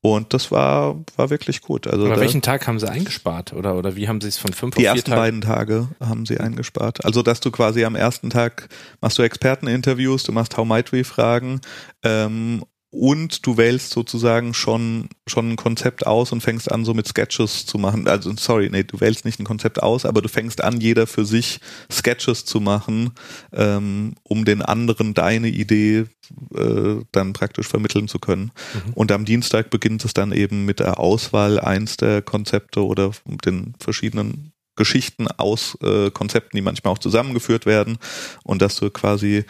[0.00, 1.88] Und das war, war wirklich gut.
[1.88, 3.52] Also Aber welchen Tag haben sie eingespart?
[3.52, 5.20] Oder, oder wie haben sie es von fünf Die ersten Tagen?
[5.20, 7.04] beiden Tage haben sie eingespart.
[7.04, 8.68] Also, dass du quasi am ersten Tag
[9.00, 11.60] machst du Experteninterviews, du machst How Might We Fragen
[12.04, 17.06] ähm, und du wählst sozusagen schon schon ein Konzept aus und fängst an so mit
[17.06, 18.08] Sketches zu machen.
[18.08, 21.24] Also sorry, nee, du wählst nicht ein Konzept aus, aber du fängst an, jeder für
[21.24, 23.12] sich Sketches zu machen,
[23.52, 26.06] ähm, um den anderen deine Idee
[26.54, 28.50] äh, dann praktisch vermitteln zu können.
[28.74, 28.92] Mhm.
[28.94, 33.12] Und am Dienstag beginnt es dann eben mit der Auswahl eins der Konzepte oder
[33.44, 37.98] den verschiedenen Geschichten aus äh, Konzepten, die manchmal auch zusammengeführt werden
[38.44, 39.44] und dass du quasi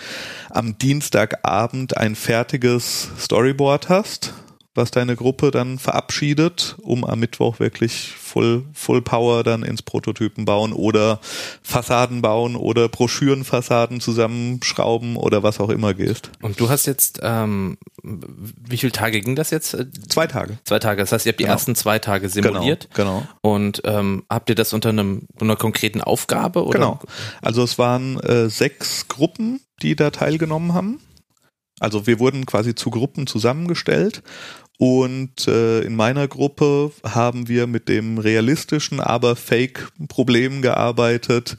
[0.50, 4.34] am Dienstagabend ein fertiges Storyboard hast
[4.74, 10.44] was deine Gruppe dann verabschiedet, um am Mittwoch wirklich Full, Full Power dann ins Prototypen
[10.44, 11.18] bauen oder
[11.62, 16.30] Fassaden bauen oder Broschürenfassaden zusammenschrauben oder was auch immer gehst.
[16.40, 19.76] Und du hast jetzt, ähm, wie viele Tage ging das jetzt?
[20.08, 20.58] Zwei Tage.
[20.64, 21.02] Zwei Tage.
[21.02, 21.54] Das heißt, ihr habt die genau.
[21.54, 22.88] ersten zwei Tage simuliert.
[22.94, 23.20] Genau.
[23.20, 23.28] genau.
[23.42, 26.64] Und ähm, habt ihr das unter einem, einer konkreten Aufgabe?
[26.64, 26.78] Oder?
[26.78, 27.00] Genau.
[27.42, 31.00] Also es waren äh, sechs Gruppen, die da teilgenommen haben.
[31.80, 34.22] Also wir wurden quasi zu Gruppen zusammengestellt
[34.80, 41.58] und äh, in meiner Gruppe haben wir mit dem realistischen, aber Fake-Problem gearbeitet,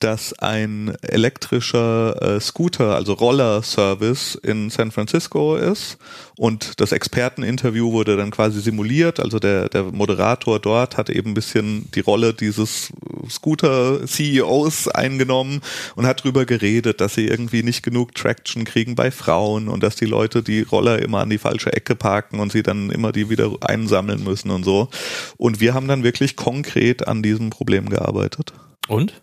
[0.00, 5.98] dass ein elektrischer äh, Scooter, also Roller-Service in San Francisco ist.
[6.38, 9.20] Und das Experteninterview wurde dann quasi simuliert.
[9.20, 12.90] Also der, der Moderator dort hat eben ein bisschen die Rolle dieses
[13.28, 15.60] Scooter-CEOs eingenommen
[15.96, 19.96] und hat drüber geredet, dass sie irgendwie nicht genug Traction kriegen bei Frauen und dass
[19.96, 23.28] die Leute die Roller immer an die falsche Ecke parken und sie dann immer die
[23.28, 24.88] wieder einsammeln müssen und so.
[25.36, 28.54] Und wir haben dann wirklich konkret an diesem Problem gearbeitet.
[28.88, 29.22] Und?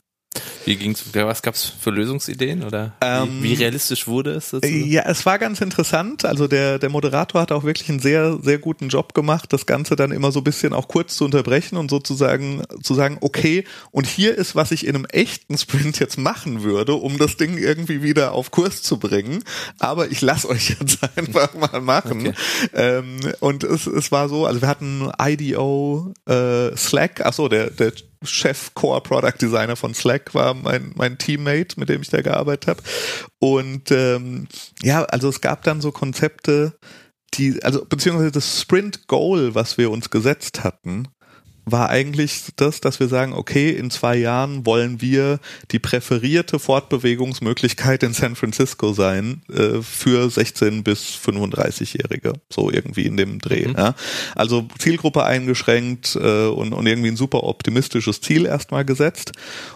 [0.66, 4.50] Wie ging's, was gab's für Lösungsideen oder ähm, wie, wie, realistisch wurde es?
[4.50, 4.90] Sozusagen?
[4.90, 6.26] Ja, es war ganz interessant.
[6.26, 9.96] Also der, der Moderator hat auch wirklich einen sehr, sehr guten Job gemacht, das Ganze
[9.96, 14.08] dann immer so ein bisschen auch kurz zu unterbrechen und sozusagen zu sagen, okay, und
[14.08, 18.04] hier ist, was ich in einem echten Sprint jetzt machen würde, um das Ding irgendwie
[18.04, 19.44] wieder auf Kurs zu bringen.
[19.80, 22.28] Aber ich lasse euch jetzt einfach mal machen.
[22.28, 22.34] Okay.
[22.74, 27.70] Ähm, und es, es war so, also wir hatten IDO, äh, Slack, ach so, der,
[27.70, 27.94] der
[28.28, 32.68] Chef Core Product Designer von Slack war mein, mein Teammate, mit dem ich da gearbeitet
[32.68, 32.84] habe.
[33.40, 34.48] Und ähm,
[34.82, 36.78] ja, also es gab dann so Konzepte,
[37.34, 41.08] die, also beziehungsweise das Sprint Goal, was wir uns gesetzt hatten,
[41.70, 45.40] war eigentlich das, dass wir sagen, okay, in zwei Jahren wollen wir
[45.72, 53.18] die präferierte Fortbewegungsmöglichkeit in San Francisco sein äh, für 16 bis 35-Jährige, so irgendwie in
[53.18, 53.68] dem Dreh.
[53.68, 53.76] Mhm.
[53.78, 53.96] Ja.
[54.34, 59.34] Also Zielgruppe eingeschränkt äh, und, und irgendwie ein super optimistisches Ziel erstmal gesetzt.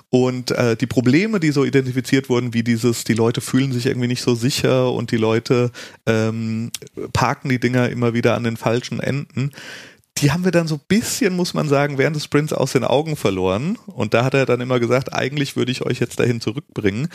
[0.10, 4.08] Und äh, die Probleme, die so identifiziert wurden, wie dieses, die Leute fühlen sich irgendwie
[4.08, 5.72] nicht so sicher und die Leute
[6.06, 6.72] ähm,
[7.12, 9.52] parken die Dinger immer wieder an den falschen Enden,
[10.17, 12.84] die haben wir dann so ein bisschen, muss man sagen, während des Sprints aus den
[12.84, 13.78] Augen verloren.
[13.88, 17.08] Und da hat er dann immer gesagt, eigentlich würde ich euch jetzt dahin zurückbringen.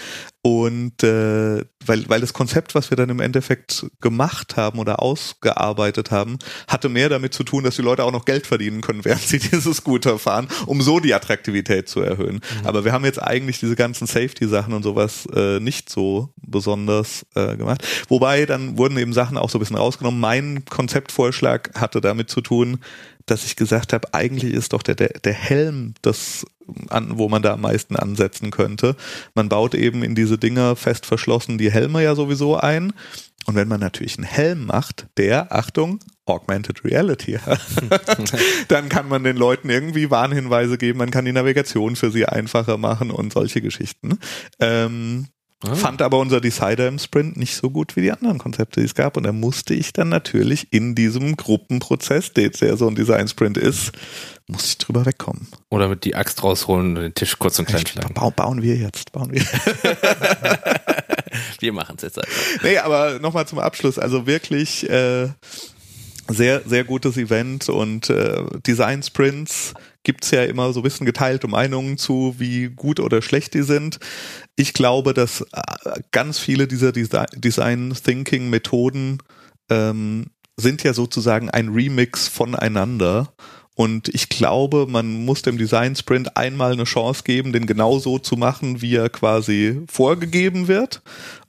[0.42, 6.10] Und äh, weil, weil das Konzept, was wir dann im Endeffekt gemacht haben oder ausgearbeitet
[6.10, 9.22] haben, hatte mehr damit zu tun, dass die Leute auch noch Geld verdienen können, während
[9.22, 12.40] sie dieses Scooter fahren, um so die Attraktivität zu erhöhen.
[12.60, 12.66] Mhm.
[12.66, 17.56] Aber wir haben jetzt eigentlich diese ganzen Safety-Sachen und sowas äh, nicht so besonders äh,
[17.56, 17.86] gemacht.
[18.08, 20.18] Wobei dann wurden eben Sachen auch so ein bisschen rausgenommen.
[20.18, 22.78] Mein Konzeptvorschlag hatte damit zu tun,
[23.26, 26.46] dass ich gesagt habe, eigentlich ist doch der, der, der Helm das,
[26.88, 28.96] an, wo man da am meisten ansetzen könnte.
[29.34, 32.92] Man baut eben in diese Dinger fest verschlossen die Helme ja sowieso ein.
[33.46, 37.38] Und wenn man natürlich einen Helm macht, der, Achtung, Augmented Reality.
[38.68, 42.76] dann kann man den Leuten irgendwie Warnhinweise geben, man kann die Navigation für sie einfacher
[42.76, 44.18] machen und solche Geschichten.
[44.58, 45.28] Ähm,
[45.68, 45.74] Ah.
[45.74, 48.94] Fand aber unser Decider im Sprint nicht so gut wie die anderen Konzepte, die es
[48.94, 49.16] gab.
[49.16, 53.58] Und da musste ich dann natürlich in diesem Gruppenprozess, der jetzt ja so ein Design-Sprint
[53.58, 53.92] ist,
[54.46, 55.48] muss ich drüber wegkommen.
[55.70, 58.14] Oder mit die Axt rausholen und den Tisch kurz und klein schlagen.
[58.14, 59.42] Ba bauen wir jetzt, bauen wir.
[61.60, 62.62] wir machen es jetzt einfach.
[62.62, 63.98] Nee, aber nochmal zum Abschluss.
[63.98, 65.28] Also wirklich äh,
[66.28, 71.48] sehr, sehr gutes Event und äh, Design Sprints gibt's ja immer so ein bisschen geteilte
[71.48, 73.98] Meinungen zu, wie gut oder schlecht die sind.
[74.54, 79.18] Ich glaube, dass äh, ganz viele dieser Design Thinking Methoden
[79.68, 83.32] ähm, sind ja sozusagen ein Remix voneinander.
[83.74, 88.36] Und ich glaube, man muss dem Design Sprint einmal eine Chance geben, den genauso zu
[88.36, 91.02] machen, wie er quasi vorgegeben wird.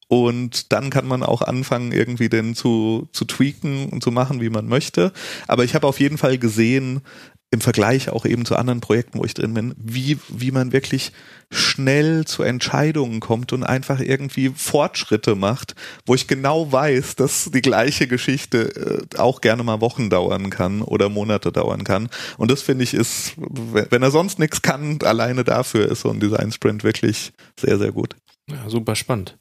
[0.08, 4.50] Und dann kann man auch anfangen, irgendwie den zu, zu tweaken und zu machen, wie
[4.50, 5.12] man möchte.
[5.48, 7.02] Aber ich habe auf jeden Fall gesehen,
[7.50, 11.14] im Vergleich auch eben zu anderen Projekten, wo ich drin bin, wie, wie man wirklich
[11.50, 15.74] schnell zu Entscheidungen kommt und einfach irgendwie Fortschritte macht,
[16.06, 20.82] wo ich genau weiß, dass die gleiche Geschichte äh, auch gerne mal Wochen dauern kann
[20.82, 22.10] oder Monate dauern kann.
[22.38, 26.20] Und das finde ich ist, wenn er sonst nichts kann, alleine dafür ist so ein
[26.20, 28.16] Design Sprint wirklich sehr, sehr gut.
[28.50, 29.38] Ja, super spannend.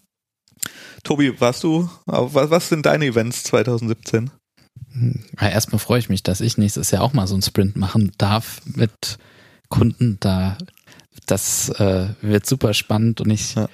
[1.07, 4.29] Tobi, warst du, was sind deine Events 2017?
[5.41, 8.11] Ja, erstmal freue ich mich, dass ich nächstes Jahr auch mal so einen Sprint machen
[8.19, 9.17] darf mit
[9.69, 10.17] Kunden.
[10.19, 10.59] Da,
[11.27, 13.69] das äh, wird super spannend und ich ja.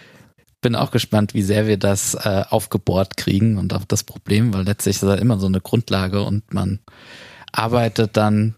[0.60, 4.64] bin auch gespannt, wie sehr wir das äh, aufgebohrt kriegen und auch das Problem, weil
[4.64, 6.80] letztlich ist das immer so eine Grundlage und man
[7.50, 8.56] arbeitet dann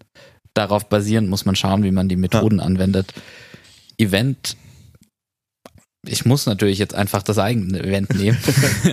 [0.53, 2.65] darauf basierend, muss man schauen, wie man die Methoden ja.
[2.65, 3.15] anwendet.
[3.99, 4.57] Event
[6.07, 8.39] ich muss natürlich jetzt einfach das eigene Event nehmen.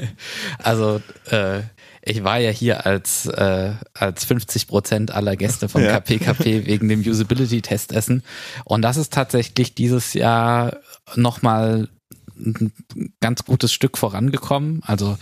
[0.59, 1.61] also äh,
[2.03, 5.99] ich war ja hier als, äh, als 50 Prozent aller Gäste von ja.
[5.99, 8.23] KPKP wegen dem Usability-Testessen.
[8.65, 10.77] Und das ist tatsächlich dieses Jahr
[11.15, 11.89] nochmal
[12.37, 12.71] ein
[13.19, 14.81] ganz gutes Stück vorangekommen.
[14.85, 15.17] Also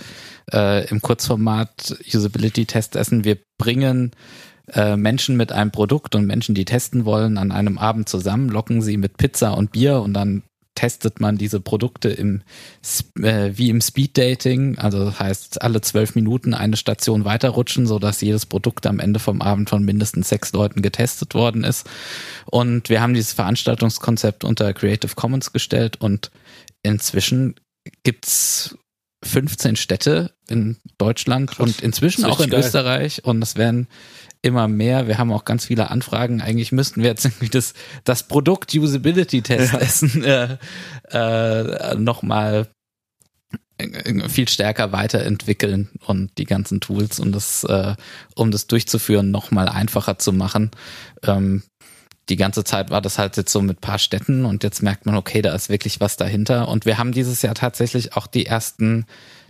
[0.53, 3.25] äh, im Kurzformat Usability-Testessen.
[3.25, 4.11] Wir bringen
[4.73, 8.81] äh, Menschen mit einem Produkt und Menschen, die testen wollen, an einem Abend zusammen, locken
[8.81, 10.43] sie mit Pizza und Bier und dann
[10.79, 12.41] testet man diese Produkte im,
[13.21, 17.99] äh, wie im Speed Dating, also das heißt alle zwölf Minuten eine Station weiterrutschen, so
[17.99, 21.85] dass jedes Produkt am Ende vom Abend von mindestens sechs Leuten getestet worden ist.
[22.45, 26.31] Und wir haben dieses Veranstaltungskonzept unter Creative Commons gestellt und
[26.81, 27.55] inzwischen
[28.03, 28.77] gibt's
[29.25, 31.59] 15 Städte in Deutschland Krass.
[31.59, 32.61] und inzwischen auch in geil.
[32.61, 33.89] Österreich und es werden
[34.41, 35.07] immer mehr.
[35.07, 36.41] Wir haben auch ganz viele Anfragen.
[36.41, 37.73] Eigentlich müssten wir jetzt irgendwie das,
[38.03, 39.79] das Produkt Usability Test ja.
[39.79, 40.57] essen äh,
[41.11, 42.67] äh, nochmal
[44.27, 47.95] viel stärker weiterentwickeln und die ganzen Tools, um das, äh,
[48.35, 50.71] um das durchzuführen, nochmal einfacher zu machen.
[51.23, 51.63] Ähm,
[52.27, 55.15] die ganze Zeit war das halt jetzt so mit paar Städten und jetzt merkt man,
[55.15, 56.67] okay, da ist wirklich was dahinter.
[56.67, 59.05] Und wir haben dieses Jahr tatsächlich auch die ersten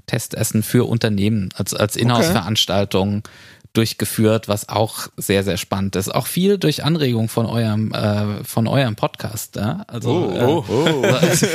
[0.06, 3.32] Testessen für Unternehmen als, als Inhouse-Veranstaltungen okay
[3.73, 6.13] durchgeführt, was auch sehr, sehr spannend ist.
[6.13, 9.58] Auch viel durch Anregung von eurem, äh, von eurem Podcast.
[9.58, 9.84] Ja?
[9.88, 11.05] Also oh, äh, oh, oh.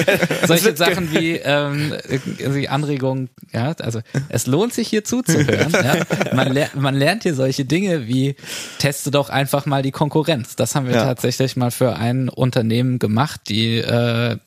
[0.06, 1.94] Äh, solche Sachen wie ähm,
[2.38, 5.72] die Anregung, ja, also es lohnt sich hier zuzuhören.
[5.72, 5.96] ja?
[6.34, 8.36] man, ler man lernt hier solche Dinge wie
[8.78, 10.56] teste doch einfach mal die Konkurrenz.
[10.56, 11.04] Das haben wir ja.
[11.04, 14.38] tatsächlich mal für ein Unternehmen gemacht, die äh,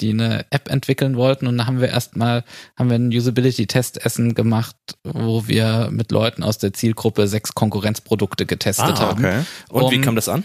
[0.00, 2.44] die eine App entwickeln wollten und da haben wir erstmal,
[2.76, 9.00] haben wir ein Usability-Testessen gemacht, wo wir mit Leuten aus der Zielgruppe sechs Konkurrenzprodukte getestet
[9.00, 9.22] ah, okay.
[9.22, 9.46] haben.
[9.70, 10.44] Und um, wie kam das an?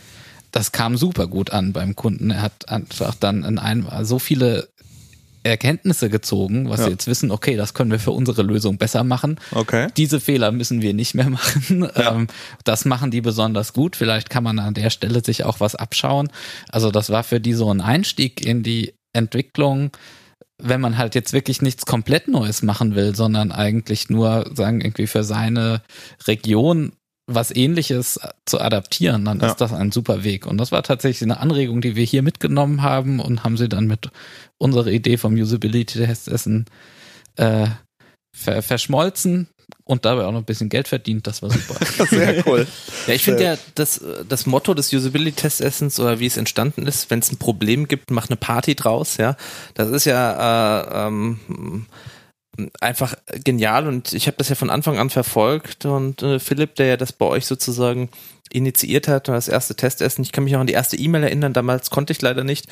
[0.51, 2.31] Das kam super gut an beim Kunden.
[2.31, 4.69] Er hat einfach dann in einem so viele
[5.43, 6.87] Erkenntnisse gezogen, was ja.
[6.87, 9.39] wir jetzt wissen, okay, das können wir für unsere Lösung besser machen.
[9.51, 9.87] Okay.
[9.95, 11.89] Diese Fehler müssen wir nicht mehr machen.
[11.95, 12.15] Ja.
[12.15, 12.27] Ähm,
[12.63, 13.95] das machen die besonders gut.
[13.95, 16.29] Vielleicht kann man an der Stelle sich auch was abschauen.
[16.69, 19.91] Also das war für die so ein Einstieg in die Entwicklung,
[20.61, 25.07] wenn man halt jetzt wirklich nichts komplett Neues machen will, sondern eigentlich nur sagen, irgendwie
[25.07, 25.81] für seine
[26.27, 26.93] Region
[27.31, 29.47] was ähnliches zu adaptieren, dann ja.
[29.47, 30.47] ist das ein super Weg.
[30.47, 33.85] Und das war tatsächlich eine Anregung, die wir hier mitgenommen haben und haben sie dann
[33.85, 34.09] mit
[34.57, 36.65] unserer Idee vom Usability-Testessen
[37.35, 37.67] äh,
[38.35, 39.47] ver verschmolzen
[39.83, 41.27] und dabei auch noch ein bisschen Geld verdient.
[41.27, 41.83] Das war super.
[42.09, 42.67] Sehr cool.
[43.07, 47.19] Ja, ich finde ja, das, das Motto des Usability-Test-Essens oder wie es entstanden ist, wenn
[47.19, 49.35] es ein Problem gibt, mach eine Party draus, ja.
[49.73, 51.87] Das ist ja äh, ähm,
[52.81, 56.87] einfach genial und ich habe das ja von Anfang an verfolgt und äh, Philipp, der
[56.87, 58.09] ja das bei euch sozusagen
[58.51, 61.89] initiiert hat, das erste Testessen, ich kann mich auch an die erste E-Mail erinnern, damals
[61.89, 62.67] konnte ich leider nicht,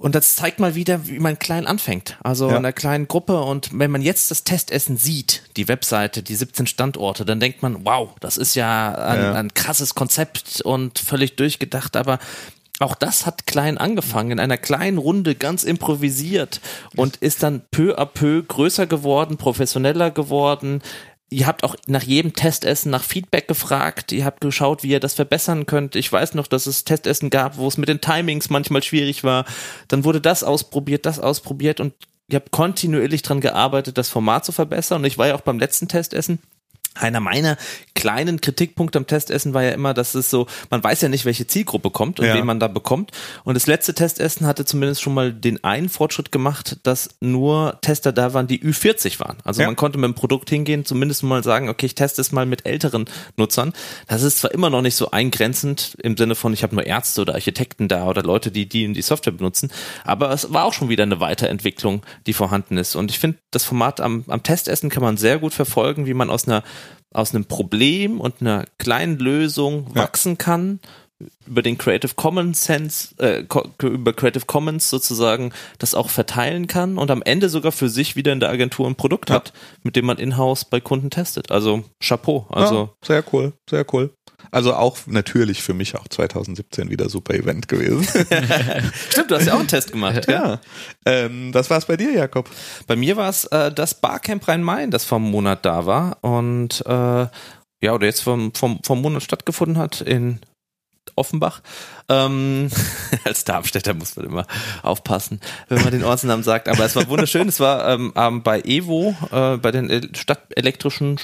[0.00, 2.18] Und das zeigt mal wieder, wie man klein anfängt.
[2.22, 2.52] Also ja.
[2.52, 3.40] in einer kleinen Gruppe.
[3.40, 7.84] Und wenn man jetzt das Testessen sieht, die Webseite, die 17 Standorte, dann denkt man,
[7.84, 9.34] wow, das ist ja ein, ja.
[9.34, 11.96] ein krasses Konzept und völlig durchgedacht.
[11.96, 12.20] Aber
[12.78, 16.60] auch das hat klein angefangen, in einer kleinen Runde ganz improvisiert
[16.94, 20.80] und ist dann peu à peu größer geworden, professioneller geworden,
[21.30, 24.12] Ihr habt auch nach jedem Testessen nach Feedback gefragt.
[24.12, 25.94] Ihr habt geschaut, wie ihr das verbessern könnt.
[25.94, 29.44] Ich weiß noch, dass es Testessen gab, wo es mit den Timings manchmal schwierig war.
[29.88, 31.92] Dann wurde das ausprobiert, das ausprobiert und
[32.28, 35.02] ihr habt kontinuierlich dran gearbeitet, das Format zu verbessern.
[35.02, 36.38] Und ich war ja auch beim letzten Testessen
[36.94, 37.56] einer meiner
[37.94, 41.46] kleinen Kritikpunkte am Testessen war ja immer, dass es so, man weiß ja nicht, welche
[41.46, 42.34] Zielgruppe kommt und ja.
[42.34, 43.10] wen man da bekommt.
[43.44, 48.12] Und das letzte Testessen hatte zumindest schon mal den einen Fortschritt gemacht, dass nur Tester
[48.12, 49.38] da waren, die Ü40 waren.
[49.42, 49.66] Also ja.
[49.66, 52.66] man konnte mit dem Produkt hingehen, zumindest mal sagen, okay, ich teste es mal mit
[52.66, 53.72] älteren Nutzern.
[54.06, 57.22] Das ist zwar immer noch nicht so eingrenzend im Sinne von, ich habe nur Ärzte
[57.22, 59.70] oder Architekten da oder Leute, die die die Software benutzen,
[60.04, 62.94] aber es war auch schon wieder eine Weiterentwicklung, die vorhanden ist.
[62.94, 66.30] Und ich finde, das Format am, am Testessen kann man sehr gut verfolgen, wie man
[66.30, 66.62] aus einer
[67.12, 70.02] aus einem Problem und einer kleinen Lösung ja.
[70.02, 70.80] wachsen kann
[71.46, 73.44] über den Creative Commons Sense, äh,
[73.82, 78.32] über Creative Commons sozusagen das auch verteilen kann und am Ende sogar für sich wieder
[78.32, 79.36] in der Agentur ein Produkt ja.
[79.36, 79.52] hat,
[79.82, 81.50] mit dem man in-house bei Kunden testet.
[81.50, 82.46] Also Chapeau.
[82.50, 84.12] Also ja, sehr cool, sehr cool.
[84.50, 88.04] Also auch natürlich für mich auch 2017 wieder super Event gewesen.
[89.10, 90.28] Stimmt, du hast ja auch einen Test gemacht.
[90.28, 90.60] Ja.
[91.04, 92.48] Ähm, was war es bei dir, Jakob?
[92.86, 97.26] Bei mir war es äh, das Barcamp Rhein-Main, das vom Monat da war und äh,
[97.80, 100.40] ja, oder jetzt vom, vom, vom Monat stattgefunden hat in
[101.14, 101.60] Offenbach.
[102.08, 102.70] Ähm,
[103.24, 104.46] als Darmstädter muss man immer
[104.82, 106.68] aufpassen, wenn man den Ortsnamen sagt.
[106.68, 107.48] Aber es war wunderschön.
[107.48, 111.18] es war ähm, bei Evo, äh, bei den Stadt, elektrischen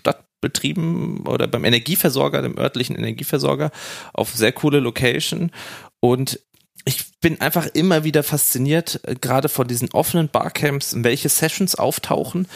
[0.44, 3.70] Stadtbetrieben oder beim Energieversorger, dem örtlichen Energieversorger,
[4.12, 5.50] auf sehr coole Location.
[6.00, 6.40] Und
[6.86, 12.46] ich bin einfach immer wieder fasziniert, äh, gerade von diesen offenen Barcamps, welche Sessions auftauchen.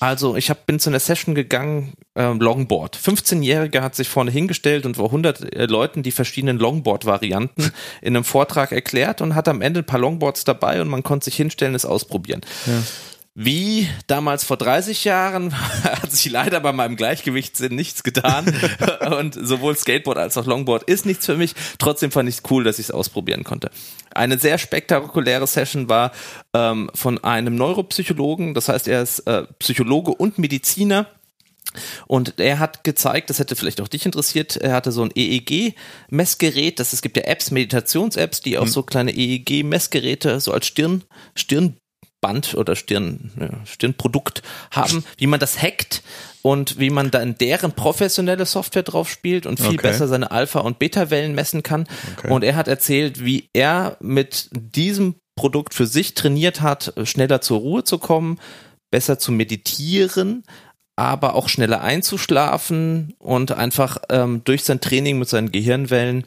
[0.00, 2.96] Also ich hab, bin zu einer Session gegangen, äh, Longboard.
[2.96, 7.70] 15-Jähriger hat sich vorne hingestellt und vor 100 äh, Leuten die verschiedenen Longboard-Varianten
[8.02, 11.26] in einem Vortrag erklärt und hat am Ende ein paar Longboards dabei und man konnte
[11.26, 12.40] sich hinstellen, es ausprobieren.
[12.66, 12.82] Ja.
[13.38, 15.52] Wie damals vor 30 Jahren
[15.84, 18.46] hat sich leider bei meinem Gleichgewichtssinn nichts getan.
[19.18, 21.54] Und sowohl Skateboard als auch Longboard ist nichts für mich.
[21.78, 23.70] Trotzdem fand ich es cool, dass ich es ausprobieren konnte.
[24.14, 26.12] Eine sehr spektakuläre Session war
[26.54, 28.54] ähm, von einem Neuropsychologen.
[28.54, 31.06] Das heißt, er ist äh, Psychologe und Mediziner.
[32.06, 36.80] Und er hat gezeigt, das hätte vielleicht auch dich interessiert, er hatte so ein EEG-Messgerät,
[36.80, 38.70] das es gibt ja Apps, Meditations-Apps, die auch mhm.
[38.70, 41.76] so kleine EEG-Messgeräte so als Stirn, Stirn
[42.20, 46.02] Band oder Stirn, ja, Stirnprodukt haben, wie man das hackt
[46.42, 49.88] und wie man dann deren professionelle Software drauf spielt und viel okay.
[49.88, 51.86] besser seine Alpha- und Beta-Wellen messen kann.
[52.18, 52.30] Okay.
[52.30, 57.58] Und er hat erzählt, wie er mit diesem Produkt für sich trainiert hat, schneller zur
[57.58, 58.40] Ruhe zu kommen,
[58.90, 60.44] besser zu meditieren,
[60.96, 66.24] aber auch schneller einzuschlafen und einfach ähm, durch sein Training mit seinen Gehirnwellen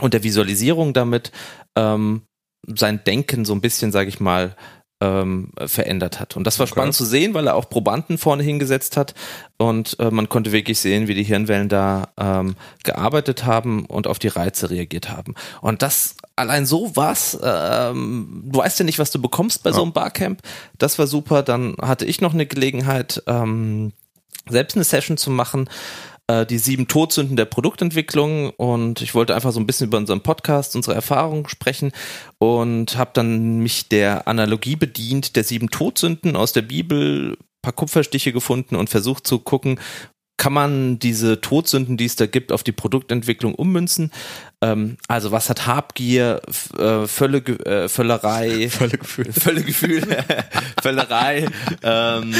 [0.00, 1.30] und der Visualisierung damit
[1.76, 2.22] ähm,
[2.66, 4.56] sein Denken so ein bisschen, sage ich mal,
[5.00, 6.36] ähm, verändert hat.
[6.36, 6.72] Und das war okay.
[6.72, 9.14] spannend zu sehen, weil er auch Probanden vorne hingesetzt hat
[9.56, 14.18] und äh, man konnte wirklich sehen, wie die Hirnwellen da ähm, gearbeitet haben und auf
[14.18, 15.34] die Reize reagiert haben.
[15.60, 19.76] Und das allein so was, ähm, du weißt ja nicht, was du bekommst bei ja.
[19.76, 20.40] so einem Barcamp.
[20.78, 21.42] Das war super.
[21.42, 23.92] Dann hatte ich noch eine Gelegenheit, ähm,
[24.48, 25.68] selbst eine Session zu machen
[26.28, 28.50] äh, die sieben Todsünden der Produktentwicklung.
[28.50, 31.92] Und ich wollte einfach so ein bisschen über unseren Podcast, unsere Erfahrungen sprechen
[32.38, 38.32] und habe dann mich der Analogie bedient der sieben Todsünden aus der Bibel, paar Kupferstiche
[38.32, 39.80] gefunden und versucht zu gucken,
[40.38, 44.12] kann man diese Todsünden, die es da gibt, auf die Produktentwicklung ummünzen.
[44.62, 46.40] Ähm, also was hat Habgier,
[46.78, 50.02] äh, Völle, äh, Völlerei, Völlegefühl, Völlegefühl
[50.82, 51.46] Völlerei,
[51.82, 52.34] ähm,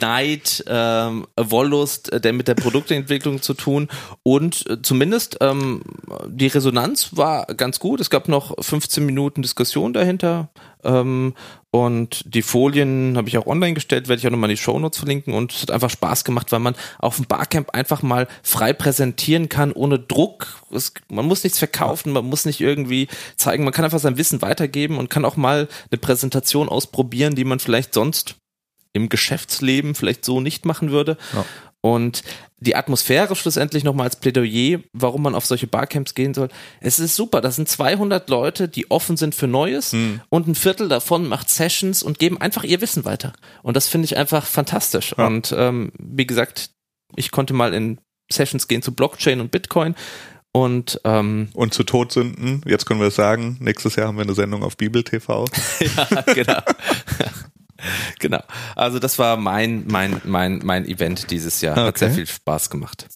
[0.00, 3.88] Neid, ähm, Wollust, äh, der mit der Produktentwicklung zu tun
[4.24, 5.82] und äh, zumindest ähm,
[6.26, 8.00] die Resonanz war ganz gut.
[8.00, 10.50] Es gab noch 15 Minuten Diskussion dahinter
[10.84, 11.34] ähm,
[11.70, 14.98] und die Folien habe ich auch online gestellt, werde ich auch nochmal in die Shownotes
[14.98, 15.34] verlinken.
[15.34, 19.50] Und es hat einfach Spaß gemacht, weil man auf dem Barcamp einfach mal frei präsentieren
[19.50, 20.62] kann, ohne Druck.
[20.70, 24.40] Es, man muss nichts verkaufen, man muss nicht irgendwie zeigen, man kann einfach sein Wissen
[24.40, 28.36] weitergeben und kann auch mal eine Präsentation ausprobieren, die man vielleicht sonst
[28.94, 31.18] im Geschäftsleben vielleicht so nicht machen würde.
[31.34, 31.44] Ja.
[31.80, 32.22] Und
[32.60, 36.48] die Atmosphäre schlussendlich nochmal als Plädoyer, warum man auf solche Barcamps gehen soll.
[36.80, 37.40] Es ist super.
[37.40, 40.20] Das sind 200 Leute, die offen sind für Neues hm.
[40.28, 43.32] und ein Viertel davon macht Sessions und geben einfach ihr Wissen weiter.
[43.62, 45.14] Und das finde ich einfach fantastisch.
[45.16, 45.26] Ja.
[45.26, 46.70] Und ähm, wie gesagt,
[47.14, 48.00] ich konnte mal in
[48.30, 49.94] Sessions gehen zu Blockchain und Bitcoin
[50.52, 54.34] Und, ähm, und zu Todsünden, jetzt können wir es sagen, nächstes Jahr haben wir eine
[54.34, 55.44] Sendung auf Bibel TV.
[55.80, 56.60] ja, genau.
[58.18, 58.42] genau.
[58.76, 61.76] Also das war mein, mein, mein, mein Event dieses Jahr.
[61.76, 63.06] Hat sehr viel Spaß gemacht.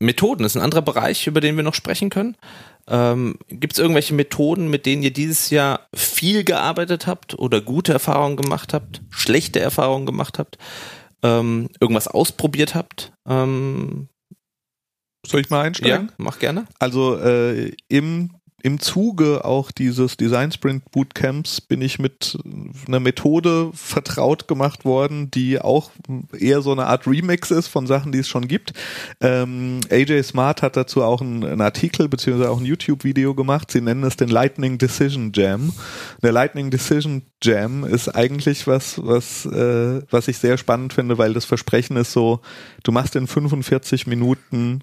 [0.00, 2.36] Methoden ist ein anderer Bereich, über den wir noch sprechen können.
[2.86, 7.92] Ähm, Gibt es irgendwelche Methoden, mit denen ihr dieses Jahr viel gearbeitet habt oder gute
[7.92, 10.58] Erfahrungen gemacht habt, schlechte Erfahrungen gemacht habt,
[11.22, 13.12] ähm, irgendwas ausprobiert habt?
[13.26, 14.08] Ähm,
[15.26, 16.08] Soll ich mal einsteigen?
[16.08, 16.66] Ja, mach gerne.
[16.78, 18.30] Also äh, im
[18.64, 22.38] im Zuge auch dieses Design Sprint Bootcamps bin ich mit
[22.88, 25.90] einer Methode vertraut gemacht worden, die auch
[26.32, 28.72] eher so eine Art Remix ist von Sachen, die es schon gibt.
[29.20, 33.70] Ähm, AJ Smart hat dazu auch einen, einen Artikel beziehungsweise auch ein YouTube-Video gemacht.
[33.70, 35.74] Sie nennen es den Lightning Decision Jam.
[36.22, 41.34] Der Lightning Decision Jam ist eigentlich was, was, äh, was ich sehr spannend finde, weil
[41.34, 42.40] das Versprechen ist so,
[42.82, 44.80] du machst in 45 Minuten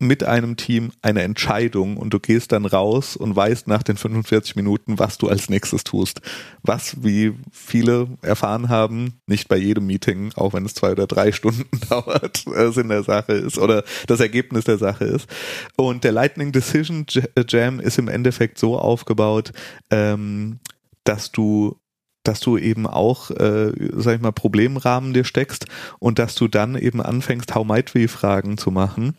[0.00, 4.56] mit einem Team eine Entscheidung und du gehst dann raus und weißt nach den 45
[4.56, 6.20] Minuten, was du als nächstes tust.
[6.62, 11.32] Was, wie viele erfahren haben, nicht bei jedem Meeting, auch wenn es zwei oder drei
[11.32, 15.28] Stunden dauert, äh, Sinn der Sache ist oder das Ergebnis der Sache ist.
[15.76, 17.06] Und der Lightning Decision
[17.48, 19.52] Jam ist im Endeffekt so aufgebaut,
[19.90, 20.58] ähm,
[21.04, 21.78] dass du
[22.26, 25.66] dass du eben auch, äh, sag ich mal, Problemrahmen dir steckst
[25.98, 29.14] und dass du dann eben anfängst, How might we Fragen zu machen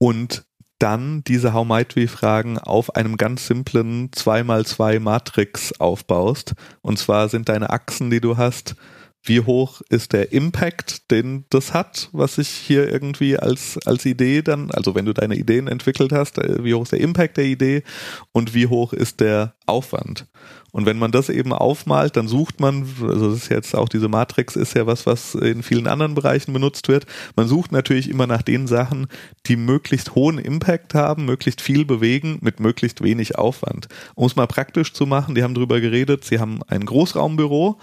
[0.00, 0.44] und
[0.78, 6.54] dann diese How Might We Fragen auf einem ganz simplen 2x2 Matrix aufbaust.
[6.80, 8.76] Und zwar sind deine Achsen, die du hast,
[9.22, 14.42] wie hoch ist der Impact, den das hat, was ich hier irgendwie als, als Idee
[14.42, 17.44] dann, also wenn du deine Ideen entwickelt hast, äh, wie hoch ist der Impact der
[17.44, 17.82] Idee
[18.32, 20.26] und wie hoch ist der Aufwand.
[20.72, 24.08] Und wenn man das eben aufmalt, dann sucht man, also das ist jetzt auch diese
[24.08, 27.06] Matrix ist ja was, was in vielen anderen Bereichen benutzt wird.
[27.36, 29.08] Man sucht natürlich immer nach den Sachen,
[29.46, 33.88] die möglichst hohen Impact haben, möglichst viel bewegen mit möglichst wenig Aufwand.
[34.14, 37.78] Um es mal praktisch zu machen, die haben drüber geredet, sie haben ein Großraumbüro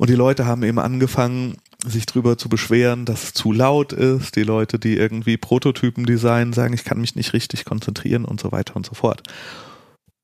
[0.00, 4.34] und die Leute haben eben angefangen, sich drüber zu beschweren, dass es zu laut ist.
[4.34, 8.50] Die Leute, die irgendwie Prototypen designen, sagen, ich kann mich nicht richtig konzentrieren und so
[8.50, 9.22] weiter und so fort.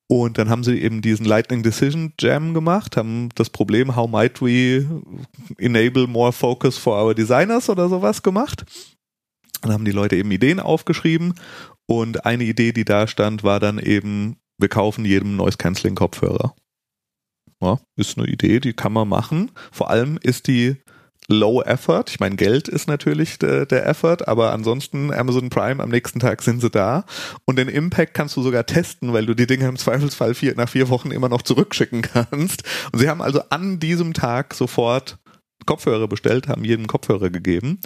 [0.09, 4.41] Und dann haben sie eben diesen Lightning Decision Jam gemacht, haben das Problem, how might
[4.41, 4.87] we
[5.59, 8.65] enable more focus for our designers oder sowas gemacht.
[9.61, 11.35] Dann haben die Leute eben Ideen aufgeschrieben
[11.85, 16.55] und eine Idee, die da stand, war dann eben, wir kaufen jedem Noise Cancelling Kopfhörer.
[17.63, 19.51] Ja, ist eine Idee, die kann man machen.
[19.73, 20.77] Vor allem ist die
[21.29, 22.05] Low Effort.
[22.09, 26.43] Ich meine, Geld ist natürlich der, der Effort, aber ansonsten Amazon Prime am nächsten Tag
[26.43, 27.05] sind sie da.
[27.45, 30.69] Und den Impact kannst du sogar testen, weil du die Dinge im Zweifelsfall vier, nach
[30.69, 32.63] vier Wochen immer noch zurückschicken kannst.
[32.93, 35.19] Und sie haben also an diesem Tag sofort
[35.65, 37.81] Kopfhörer bestellt, haben jedem Kopfhörer gegeben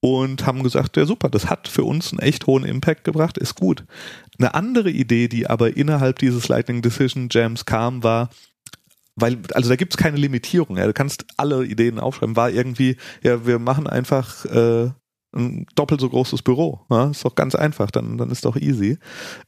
[0.00, 3.56] und haben gesagt, ja super, das hat für uns einen echt hohen Impact gebracht, ist
[3.56, 3.84] gut.
[4.38, 8.30] Eine andere Idee, die aber innerhalb dieses Lightning Decision Jams kam, war,
[9.16, 13.46] weil, also da gibt's keine Limitierung, ja, du kannst alle Ideen aufschreiben, war irgendwie, ja,
[13.46, 14.90] wir machen einfach äh,
[15.32, 16.80] ein doppelt so großes Büro.
[16.90, 18.98] Ja, ist doch ganz einfach, dann, dann ist doch easy.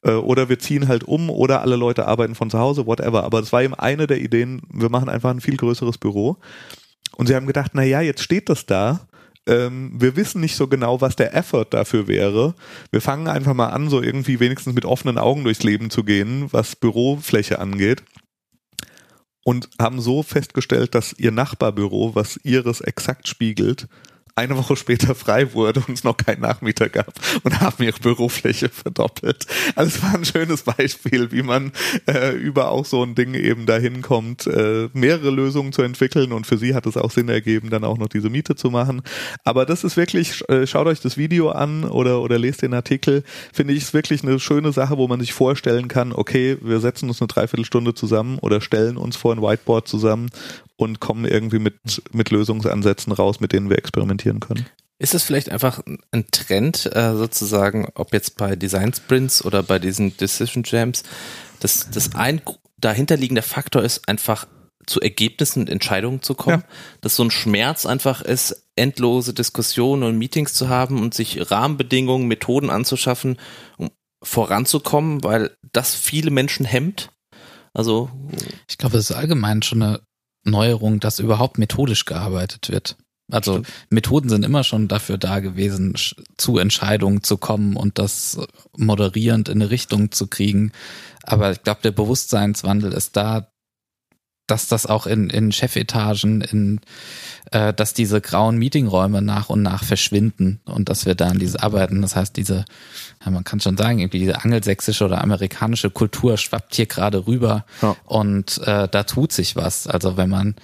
[0.02, 3.24] Äh, oder wir ziehen halt um oder alle Leute arbeiten von zu Hause, whatever.
[3.24, 6.38] Aber das war eben eine der Ideen, wir machen einfach ein viel größeres Büro.
[7.16, 9.08] Und sie haben gedacht, na ja, jetzt steht das da.
[9.46, 12.54] Ähm, wir wissen nicht so genau, was der Effort dafür wäre.
[12.92, 16.46] Wir fangen einfach mal an, so irgendwie wenigstens mit offenen Augen durchs Leben zu gehen,
[16.52, 18.04] was Bürofläche angeht
[19.44, 23.88] und haben so festgestellt, dass ihr Nachbarbüro, was ihres exakt spiegelt,
[24.34, 27.12] eine Woche später frei wurde und es noch keinen Nachmieter gab
[27.42, 29.46] und haben ihre Bürofläche verdoppelt.
[29.76, 31.72] Also es war ein schönes Beispiel, wie man
[32.06, 36.46] äh, über auch so ein Ding eben dahin kommt, äh, mehrere Lösungen zu entwickeln und
[36.46, 39.02] für sie hat es auch Sinn ergeben, dann auch noch diese Miete zu machen.
[39.44, 43.24] Aber das ist wirklich, äh, schaut euch das Video an oder, oder lest den Artikel,
[43.52, 47.08] finde ich es wirklich eine schöne Sache, wo man sich vorstellen kann, okay, wir setzen
[47.08, 50.30] uns eine Dreiviertelstunde zusammen oder stellen uns vor ein Whiteboard zusammen
[50.82, 54.66] und kommen irgendwie mit, mit Lösungsansätzen raus, mit denen wir experimentieren können.
[54.98, 59.78] Ist es vielleicht einfach ein Trend, äh, sozusagen, ob jetzt bei Design Sprints oder bei
[59.78, 61.02] diesen Decision Jams,
[61.60, 62.40] dass das ein
[62.78, 64.46] dahinterliegender Faktor ist, einfach
[64.86, 66.74] zu Ergebnissen und Entscheidungen zu kommen, ja.
[67.00, 72.28] dass so ein Schmerz einfach ist, endlose Diskussionen und Meetings zu haben und sich Rahmenbedingungen,
[72.28, 73.38] Methoden anzuschaffen,
[73.76, 73.90] um
[74.22, 77.10] voranzukommen, weil das viele Menschen hemmt.
[77.74, 78.10] Also
[78.68, 80.00] ich glaube, es ist allgemein schon eine
[80.44, 82.96] Neuerung, dass überhaupt methodisch gearbeitet wird.
[83.30, 83.68] Also Stimmt.
[83.90, 85.94] Methoden sind immer schon dafür da gewesen,
[86.36, 88.38] zu Entscheidungen zu kommen und das
[88.76, 90.72] moderierend in eine Richtung zu kriegen.
[91.22, 93.51] Aber ich glaube, der Bewusstseinswandel ist da
[94.46, 96.80] dass das auch in, in Chefetagen, in
[97.52, 101.62] äh, dass diese grauen Meetingräume nach und nach verschwinden und dass wir da an diese
[101.62, 102.02] arbeiten.
[102.02, 102.64] Das heißt, diese,
[103.24, 107.64] ja, man kann schon sagen, irgendwie diese angelsächsische oder amerikanische Kultur schwappt hier gerade rüber
[107.82, 107.96] ja.
[108.06, 109.86] und äh, da tut sich was.
[109.86, 110.54] Also wenn man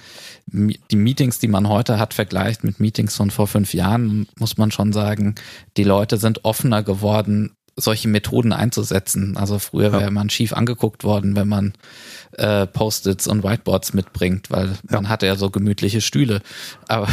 [0.51, 4.71] die Meetings, die man heute hat, vergleicht mit Meetings von vor fünf Jahren, muss man
[4.71, 5.35] schon sagen,
[5.77, 9.37] die Leute sind offener geworden, solche Methoden einzusetzen.
[9.37, 11.73] Also früher wäre man schief angeguckt worden, wenn man
[12.33, 14.75] äh, Post-its und Whiteboards mitbringt, weil ja.
[14.91, 16.41] man hatte ja so gemütliche Stühle.
[16.89, 17.09] Aber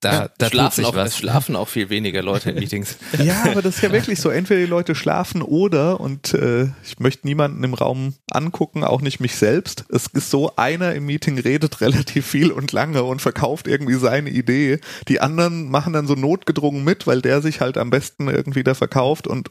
[0.00, 1.18] da, ja, da schlafen, auch, was.
[1.18, 2.96] schlafen auch viel weniger Leute in Meetings.
[3.22, 4.30] ja, aber das ist ja wirklich so.
[4.30, 9.20] Entweder die Leute schlafen oder, und äh, ich möchte niemanden im Raum angucken, auch nicht
[9.20, 9.84] mich selbst.
[9.90, 14.30] Es ist so, einer im Meeting redet relativ viel und lange und verkauft irgendwie seine
[14.30, 14.80] Idee.
[15.08, 18.72] Die anderen machen dann so notgedrungen mit, weil der sich halt am besten irgendwie da
[18.72, 19.26] verkauft.
[19.26, 19.50] Und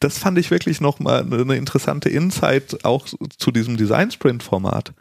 [0.00, 3.06] das fand ich wirklich nochmal eine interessante Insight auch
[3.38, 4.94] zu diesem Design Sprint Format.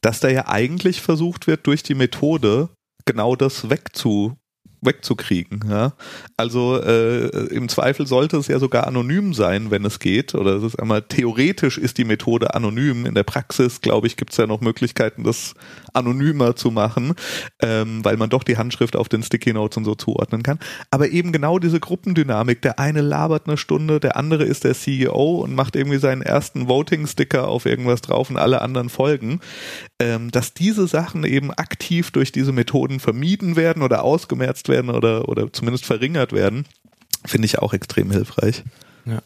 [0.00, 2.70] Dass da ja eigentlich versucht wird, durch die Methode
[3.04, 4.36] genau das wegzu
[4.84, 5.64] wegzukriegen.
[5.68, 5.94] Ja?
[6.36, 10.34] Also äh, im Zweifel sollte es ja sogar anonym sein, wenn es geht.
[10.34, 13.06] Oder es ist einmal theoretisch ist die Methode anonym.
[13.06, 15.54] In der Praxis, glaube ich, gibt es ja noch Möglichkeiten, das
[15.92, 17.14] anonymer zu machen,
[17.62, 20.58] ähm, weil man doch die Handschrift auf den Sticky Notes und so zuordnen kann.
[20.90, 22.62] Aber eben genau diese Gruppendynamik.
[22.62, 26.68] Der eine labert eine Stunde, der andere ist der CEO und macht irgendwie seinen ersten
[26.68, 29.40] Voting-Sticker auf irgendwas drauf und alle anderen folgen.
[30.00, 34.90] Ähm, dass diese Sachen eben aktiv durch diese Methoden vermieden werden oder ausgemerzt werden werden
[34.90, 36.66] oder, oder zumindest verringert werden,
[37.24, 38.64] finde ich auch extrem hilfreich.
[39.06, 39.22] Ja.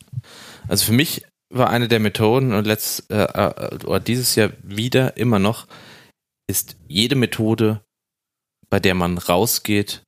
[0.69, 5.17] Also für mich war eine der Methoden und letzt, äh, äh, oder dieses Jahr wieder
[5.17, 5.67] immer noch,
[6.47, 7.81] ist jede Methode,
[8.71, 10.03] bei der man rausgeht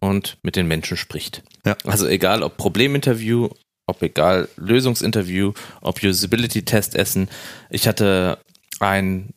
[0.00, 1.42] und mit den Menschen spricht.
[1.64, 1.76] Ja.
[1.84, 3.48] Also egal ob Probleminterview,
[3.86, 7.28] ob egal Lösungsinterview, ob Usability-Test essen.
[7.70, 8.38] Ich hatte
[8.80, 9.32] ein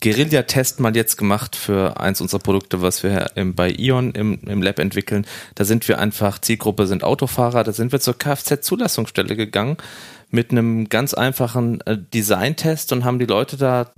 [0.00, 4.78] Guerilla-Test mal jetzt gemacht für eins unserer Produkte, was wir bei Ion im, im Lab
[4.78, 5.26] entwickeln.
[5.54, 9.76] Da sind wir einfach, Zielgruppe sind Autofahrer, da sind wir zur Kfz-Zulassungsstelle gegangen
[10.30, 13.92] mit einem ganz einfachen äh, Design-Test und haben die Leute da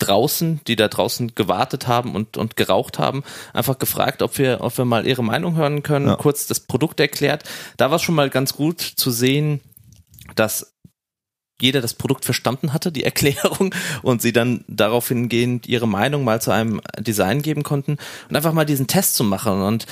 [0.00, 3.22] draußen, die da draußen gewartet haben und, und geraucht haben,
[3.52, 6.16] einfach gefragt, ob wir, ob wir mal ihre Meinung hören können, ja.
[6.16, 7.44] kurz das Produkt erklärt.
[7.76, 9.60] Da war es schon mal ganz gut zu sehen,
[10.34, 10.74] dass
[11.62, 16.40] jeder das Produkt verstanden hatte, die Erklärung, und sie dann darauf hingehend ihre Meinung mal
[16.40, 17.98] zu einem Design geben konnten
[18.28, 19.62] und einfach mal diesen Test zu machen.
[19.62, 19.86] Und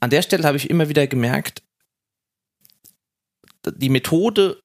[0.00, 1.62] an der Stelle habe ich immer wieder gemerkt,
[3.66, 4.60] die Methode,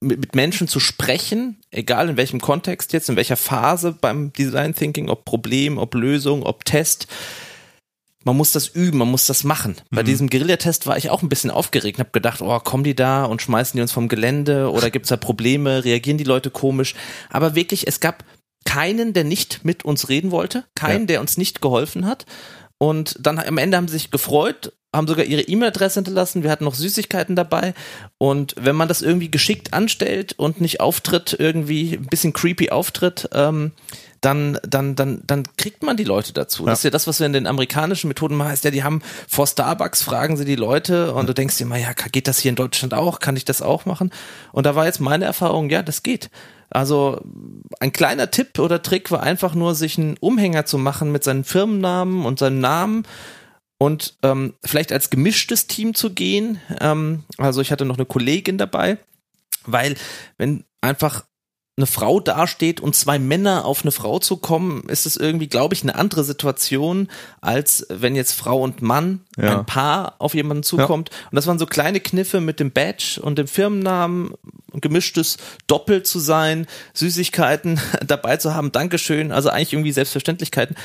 [0.00, 5.08] mit Menschen zu sprechen, egal in welchem Kontext jetzt, in welcher Phase beim Design Thinking,
[5.08, 7.06] ob Problem, ob Lösung, ob Test,
[8.24, 9.76] man muss das üben, man muss das machen.
[9.90, 10.06] Bei mhm.
[10.06, 13.24] diesem Guerillatest war ich auch ein bisschen aufgeregt und habe gedacht, oh, kommen die da
[13.24, 16.94] und schmeißen die uns vom Gelände oder gibt's da Probleme, reagieren die Leute komisch?
[17.30, 18.24] Aber wirklich, es gab
[18.64, 21.06] keinen, der nicht mit uns reden wollte, keinen, ja.
[21.06, 22.24] der uns nicht geholfen hat.
[22.78, 26.42] Und dann am Ende haben sie sich gefreut, haben sogar ihre E-Mail-Adresse hinterlassen.
[26.42, 27.74] Wir hatten noch Süßigkeiten dabei.
[28.18, 33.28] Und wenn man das irgendwie geschickt anstellt und nicht auftritt, irgendwie ein bisschen creepy auftritt,
[33.32, 33.72] ähm,
[34.24, 36.64] dann, dann, dann, dann kriegt man die Leute dazu.
[36.64, 36.70] Ja.
[36.70, 39.02] Das ist ja das, was wir in den amerikanischen Methoden machen, ist ja, die haben
[39.28, 42.48] vor Starbucks fragen sie die Leute und du denkst dir mal, ja, geht das hier
[42.48, 43.20] in Deutschland auch?
[43.20, 44.10] Kann ich das auch machen?
[44.52, 46.30] Und da war jetzt meine Erfahrung, ja, das geht.
[46.70, 47.20] Also
[47.80, 51.44] ein kleiner Tipp oder Trick war einfach nur, sich einen Umhänger zu machen mit seinem
[51.44, 53.06] Firmennamen und seinem Namen
[53.78, 56.60] und ähm, vielleicht als gemischtes Team zu gehen.
[56.80, 58.98] Ähm, also ich hatte noch eine Kollegin dabei,
[59.66, 59.96] weil
[60.38, 61.24] wenn einfach
[61.76, 65.74] eine Frau dasteht und zwei Männer auf eine Frau zu kommen, ist es irgendwie, glaube
[65.74, 67.08] ich, eine andere Situation,
[67.40, 69.58] als wenn jetzt Frau und Mann, ja.
[69.58, 71.10] ein Paar auf jemanden zukommt.
[71.10, 71.16] Ja.
[71.30, 74.34] Und das waren so kleine Kniffe mit dem Badge und dem Firmennamen,
[74.74, 80.76] gemischtes Doppel zu sein, Süßigkeiten dabei zu haben, Dankeschön, also eigentlich irgendwie Selbstverständlichkeiten.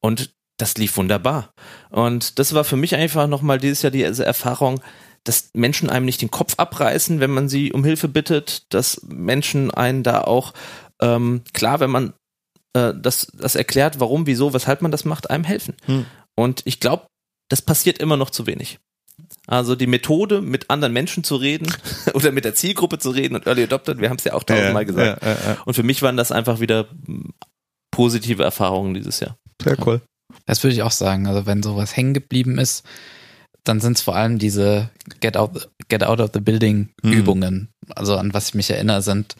[0.00, 1.54] Und das lief wunderbar.
[1.90, 4.80] Und das war für mich einfach nochmal dieses Jahr diese Erfahrung,
[5.24, 9.70] dass Menschen einem nicht den Kopf abreißen, wenn man sie um Hilfe bittet, dass Menschen
[9.70, 10.52] einen da auch,
[11.00, 12.12] ähm, klar, wenn man
[12.74, 15.76] äh, das, das erklärt, warum, wieso, weshalb man das macht, einem helfen.
[15.86, 16.06] Hm.
[16.34, 17.06] Und ich glaube,
[17.48, 18.78] das passiert immer noch zu wenig.
[19.46, 21.72] Also die Methode, mit anderen Menschen zu reden
[22.14, 24.82] oder mit der Zielgruppe zu reden und Early Adopter, wir haben es ja auch tausendmal
[24.82, 25.22] ja, gesagt.
[25.22, 26.88] Ja, ja, und für mich waren das einfach wieder
[27.90, 29.36] positive Erfahrungen dieses Jahr.
[29.62, 30.00] Sehr cool.
[30.46, 31.26] Das würde ich auch sagen.
[31.26, 32.84] Also wenn sowas hängen geblieben ist,
[33.64, 34.90] dann sind es vor allem diese
[35.20, 37.12] Get out, Get out of the Building hm.
[37.12, 37.68] Übungen.
[37.94, 39.36] Also an was ich mich erinnere, sind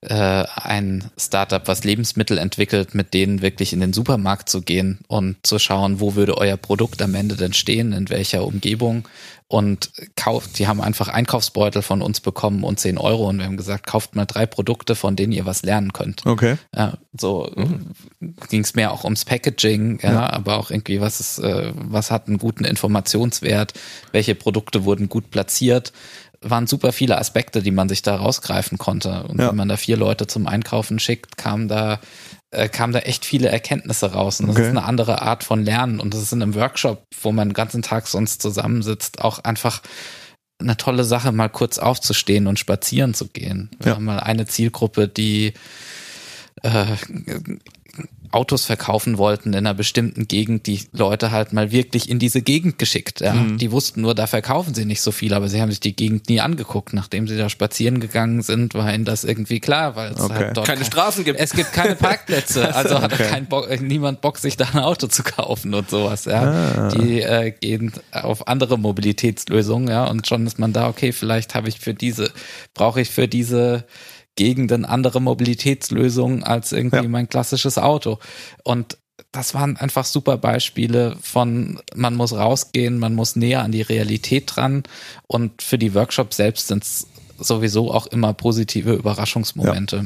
[0.00, 5.36] äh, ein Startup, was Lebensmittel entwickelt, mit denen wirklich in den Supermarkt zu gehen und
[5.46, 9.08] zu schauen, wo würde euer Produkt am Ende denn stehen, in welcher Umgebung
[9.46, 13.56] und kauft, die haben einfach Einkaufsbeutel von uns bekommen und 10 Euro und wir haben
[13.56, 16.24] gesagt, kauft mal drei Produkte, von denen ihr was lernen könnt.
[16.24, 16.56] Okay.
[16.74, 17.90] Ja, so mhm.
[18.48, 22.10] ging es mehr auch ums Packaging, ja, ja, aber auch irgendwie, was ist, äh, was
[22.10, 23.74] hat einen guten Informationswert,
[24.12, 25.92] welche Produkte wurden gut platziert
[26.46, 29.24] waren super viele Aspekte, die man sich da rausgreifen konnte.
[29.24, 29.48] Und ja.
[29.48, 32.00] wenn man da vier Leute zum Einkaufen schickt, kam da
[32.54, 34.40] äh, kamen da echt viele Erkenntnisse raus.
[34.40, 34.64] Und das okay.
[34.64, 36.00] ist eine andere Art von Lernen.
[36.00, 39.82] Und das ist in einem Workshop, wo man den ganzen Tag sonst zusammensitzt, auch einfach
[40.60, 43.70] eine tolle Sache, mal kurz aufzustehen und spazieren zu gehen.
[43.78, 43.96] Wir ja.
[43.96, 45.54] haben mal eine Zielgruppe, die
[46.62, 46.86] äh,
[48.34, 52.78] Autos verkaufen wollten in einer bestimmten Gegend, die Leute halt mal wirklich in diese Gegend
[52.78, 53.20] geschickt.
[53.20, 53.32] Ja.
[53.32, 53.58] Mhm.
[53.58, 56.28] Die wussten nur, da verkaufen sie nicht so viel, aber sie haben sich die Gegend
[56.28, 56.94] nie angeguckt.
[56.94, 60.34] Nachdem sie da spazieren gegangen sind, war ihnen das irgendwie klar, weil es okay.
[60.34, 61.38] halt dort keine kein, Straßen gibt.
[61.38, 63.28] Es gibt keine Parkplätze, also hat okay.
[63.30, 66.24] kein Bock, niemand Bock, sich da ein Auto zu kaufen und sowas.
[66.24, 66.42] Ja.
[66.42, 66.88] Ah.
[66.88, 71.68] Die äh, gehen auf andere Mobilitätslösungen, ja, und schon ist man da, okay, vielleicht habe
[71.68, 72.32] ich für diese,
[72.74, 73.84] brauche ich für diese
[74.36, 77.08] Gegenden andere Mobilitätslösungen als irgendwie ja.
[77.08, 78.18] mein klassisches Auto.
[78.62, 78.98] Und
[79.32, 84.52] das waren einfach super Beispiele von, man muss rausgehen, man muss näher an die Realität
[84.54, 84.82] dran.
[85.26, 87.06] Und für die Workshops selbst sind es
[87.38, 89.96] sowieso auch immer positive Überraschungsmomente.
[89.96, 90.04] Ja.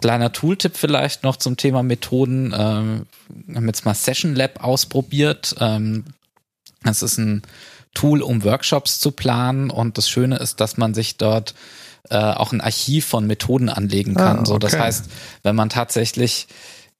[0.00, 2.54] Kleiner Tooltip vielleicht noch zum Thema Methoden.
[2.56, 5.54] Ähm, wir haben jetzt mal Session Lab ausprobiert.
[5.60, 6.04] Ähm,
[6.82, 7.42] das ist ein
[7.92, 9.70] Tool, um Workshops zu planen.
[9.70, 11.54] Und das Schöne ist, dass man sich dort
[12.08, 14.38] äh, auch ein Archiv von Methoden anlegen kann.
[14.38, 14.46] Ah, okay.
[14.48, 15.10] So, das heißt,
[15.42, 16.48] wenn man tatsächlich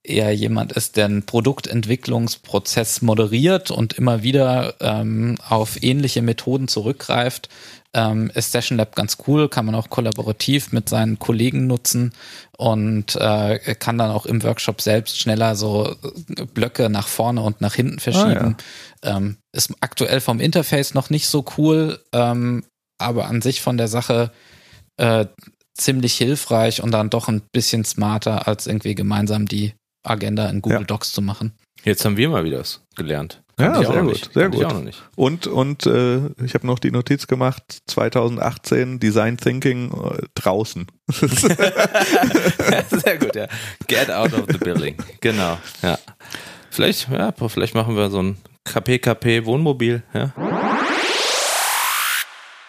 [0.03, 7.49] eher jemand ist, der einen Produktentwicklungsprozess moderiert und immer wieder ähm, auf ähnliche Methoden zurückgreift,
[7.93, 12.13] ähm, ist Session Lab ganz cool, kann man auch kollaborativ mit seinen Kollegen nutzen
[12.57, 15.97] und äh, kann dann auch im Workshop selbst schneller so
[16.55, 18.57] Blöcke nach vorne und nach hinten verschieben.
[19.03, 19.17] Ah, ja.
[19.17, 22.65] ähm, ist aktuell vom Interface noch nicht so cool, ähm,
[22.99, 24.31] aber an sich von der Sache
[25.01, 25.27] äh,
[25.75, 30.81] ziemlich hilfreich und dann doch ein bisschen smarter, als irgendwie gemeinsam die Agenda in Google
[30.81, 30.85] ja.
[30.85, 31.55] Docs zu machen.
[31.85, 33.43] Jetzt haben wir mal wieder was gelernt.
[33.59, 34.67] Ja, sehr gut, sehr gut.
[35.17, 40.87] Und und äh, ich habe noch die Notiz gemacht: 2018 Design Thinking äh, draußen.
[41.11, 43.47] sehr gut, ja.
[43.87, 44.97] Get out of the building.
[45.21, 45.59] Genau.
[45.83, 45.99] Ja.
[46.71, 50.03] Vielleicht, ja, vielleicht machen wir so ein KPKP Wohnmobil.
[50.15, 50.33] Ja.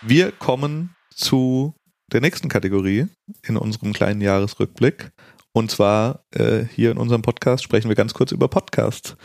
[0.01, 1.75] Wir kommen zu
[2.11, 3.07] der nächsten Kategorie
[3.43, 5.11] in unserem kleinen Jahresrückblick.
[5.53, 9.15] Und zwar äh, hier in unserem Podcast sprechen wir ganz kurz über Podcasts.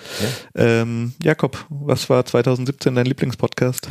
[0.54, 0.64] Ja.
[0.64, 3.88] Ähm, Jakob, was war 2017 dein Lieblingspodcast?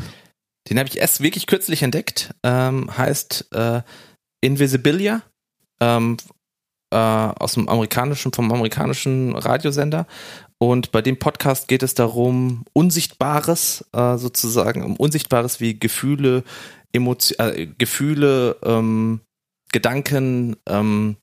[0.69, 2.33] Den habe ich erst wirklich kürzlich entdeckt.
[2.43, 3.81] Ähm, heißt äh,
[4.41, 5.21] Invisibilia
[5.79, 6.17] ähm,
[6.91, 10.07] äh, aus dem amerikanischen, vom amerikanischen Radiosender.
[10.57, 16.43] Und bei dem Podcast geht es darum, Unsichtbares, äh, sozusagen, um Unsichtbares wie Gefühle,
[16.93, 19.21] Emotio äh, Gefühle, ähm,
[19.71, 21.17] Gedanken, ähm,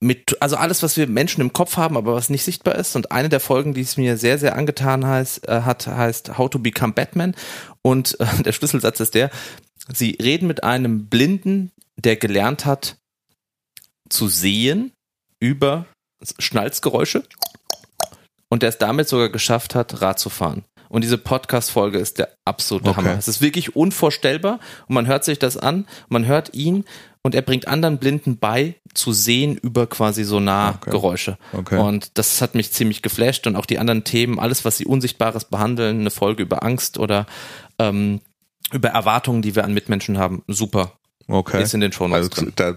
[0.00, 2.94] mit, also alles, was wir Menschen im Kopf haben, aber was nicht sichtbar ist.
[2.96, 6.48] Und eine der Folgen, die es mir sehr, sehr angetan heißt, äh, hat, heißt How
[6.48, 7.34] to Become Batman.
[7.82, 9.30] Und äh, der Schlüsselsatz ist der,
[9.92, 12.96] sie reden mit einem Blinden, der gelernt hat
[14.08, 14.92] zu sehen
[15.40, 15.86] über
[16.38, 17.24] Schnalzgeräusche
[18.48, 20.64] und der es damit sogar geschafft hat, Rad zu fahren.
[20.88, 22.96] Und diese Podcast-Folge ist der absolute okay.
[22.96, 23.18] Hammer.
[23.18, 26.84] Es ist wirklich unvorstellbar und man hört sich das an, man hört ihn
[27.22, 31.36] und er bringt anderen Blinden bei, zu sehen über quasi Sonargeräusche.
[31.52, 31.60] Okay.
[31.60, 31.78] Okay.
[31.78, 35.44] Und das hat mich ziemlich geflasht und auch die anderen Themen, alles, was sie Unsichtbares
[35.44, 37.26] behandeln, eine Folge über Angst oder
[37.78, 38.20] ähm,
[38.72, 40.97] über Erwartungen, die wir an Mitmenschen haben, super.
[41.30, 41.62] Okay.
[41.62, 42.74] Ist in den Shownotes also, da,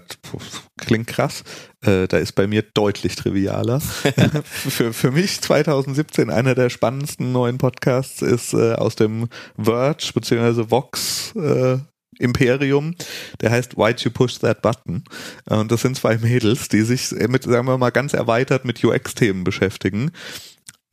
[0.78, 1.44] klingt krass.
[1.86, 3.80] Äh, da ist bei mir deutlich trivialer.
[4.44, 10.70] für, für mich 2017 einer der spannendsten neuen Podcasts ist äh, aus dem Verge bzw.
[10.70, 11.78] Vox äh,
[12.20, 12.96] Imperium,
[13.40, 15.06] der heißt Why'd You Push That Button.
[15.46, 19.46] Und das sind zwei Mädels, die sich mit, sagen wir mal, ganz erweitert mit UX-Themen
[19.46, 20.12] beschäftigen.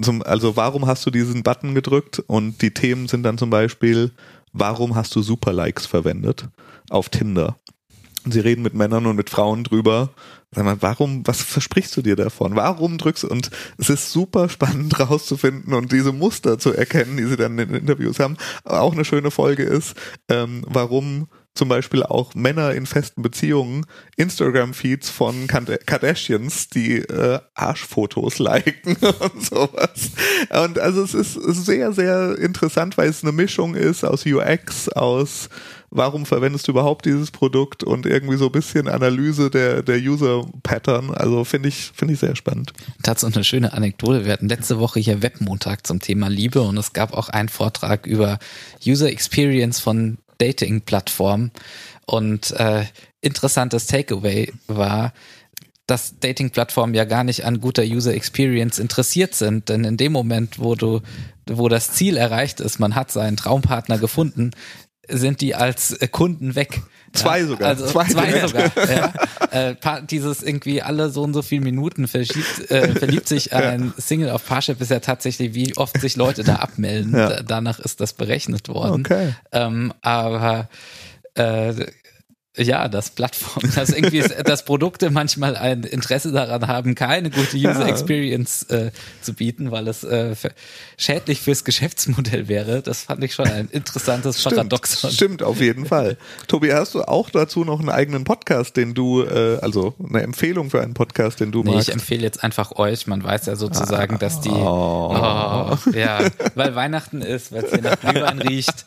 [0.00, 2.20] Zum, also warum hast du diesen Button gedrückt?
[2.20, 4.12] Und die Themen sind dann zum Beispiel,
[4.52, 6.48] warum hast du Super-Likes verwendet
[6.90, 7.56] auf Tinder?
[8.24, 10.10] Sie reden mit Männern und mit Frauen drüber.
[10.50, 12.56] Sag mal, warum, was versprichst du dir davon?
[12.56, 13.28] Warum drückst du?
[13.28, 17.68] Und es ist super spannend rauszufinden und diese Muster zu erkennen, die sie dann in
[17.68, 18.36] den Interviews haben.
[18.64, 19.94] Auch eine schöne Folge ist,
[20.28, 21.28] ähm, warum
[21.58, 23.84] zum Beispiel auch Männer in festen Beziehungen
[24.16, 30.12] Instagram-Feeds von Kardashians, die äh, Arschfotos liken und sowas.
[30.50, 35.48] Und also es ist sehr, sehr interessant, weil es eine Mischung ist aus UX, aus
[35.90, 41.10] warum verwendest du überhaupt dieses Produkt und irgendwie so ein bisschen Analyse der, der User-Pattern.
[41.10, 42.72] Also finde ich, finde ich sehr spannend.
[43.02, 44.24] Tatsächlich eine schöne Anekdote.
[44.24, 48.06] Wir hatten letzte Woche hier Webmontag zum Thema Liebe und es gab auch einen Vortrag
[48.06, 48.38] über
[48.86, 51.52] User Experience von Dating-Plattformen.
[52.06, 52.84] Und äh,
[53.20, 55.12] interessantes Takeaway war,
[55.86, 59.68] dass Dating-Plattformen ja gar nicht an guter User Experience interessiert sind.
[59.68, 61.00] Denn in dem Moment, wo du,
[61.48, 64.52] wo das Ziel erreicht ist, man hat seinen Traumpartner gefunden,
[65.08, 66.82] sind die als Kunden weg.
[67.12, 67.68] Zwei sogar.
[67.68, 68.70] Also zwei, zwei sogar.
[68.88, 69.12] Ja.
[69.50, 69.76] Äh,
[70.08, 74.46] dieses irgendwie alle so und so viele Minuten verschiebt, äh, verliebt sich ein Single auf
[74.46, 77.14] Parship ist ja tatsächlich, wie oft sich Leute da abmelden.
[77.14, 77.42] Ja.
[77.42, 79.06] Danach ist das berechnet worden.
[79.06, 79.34] Okay.
[79.52, 80.68] Ähm, aber
[81.34, 81.74] äh,
[82.58, 87.86] ja, dass Plattformen, dass irgendwie dass Produkte manchmal ein Interesse daran haben, keine gute User
[87.86, 88.90] Experience äh,
[89.22, 90.34] zu bieten, weil es äh,
[90.96, 92.82] schädlich fürs Geschäftsmodell wäre.
[92.82, 95.10] Das fand ich schon ein interessantes stimmt, Paradoxon.
[95.10, 96.16] Stimmt, auf jeden Fall.
[96.46, 100.70] Tobi, hast du auch dazu noch einen eigenen Podcast, den du, äh, also eine Empfehlung
[100.70, 101.88] für einen Podcast, den du nee, magst?
[101.88, 103.06] Ich empfehle jetzt einfach euch.
[103.06, 105.08] Man weiß ja sozusagen, ah, dass die, oh.
[105.10, 106.20] Oh, ja,
[106.54, 108.84] weil Weihnachten ist, weil es hier nach Glühwein riecht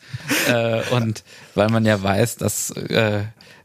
[0.48, 1.22] äh, und
[1.54, 3.22] weil man ja weiß, dass äh,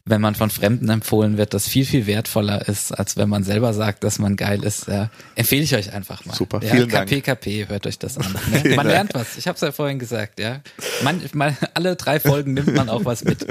[0.07, 3.73] wenn man von Fremden empfohlen wird, das viel, viel wertvoller ist, als wenn man selber
[3.73, 4.87] sagt, dass man geil ist.
[4.87, 6.33] Ja, empfehle ich euch einfach mal.
[6.33, 7.41] Super, ja, vielen KP, Dank.
[7.41, 8.25] KP, hört euch das an.
[8.47, 8.75] Ne?
[8.75, 9.37] Man lernt was.
[9.37, 10.39] Ich habe es ja vorhin gesagt.
[10.39, 10.61] Ja,
[11.03, 13.45] man, man, alle drei Folgen nimmt man auch was mit.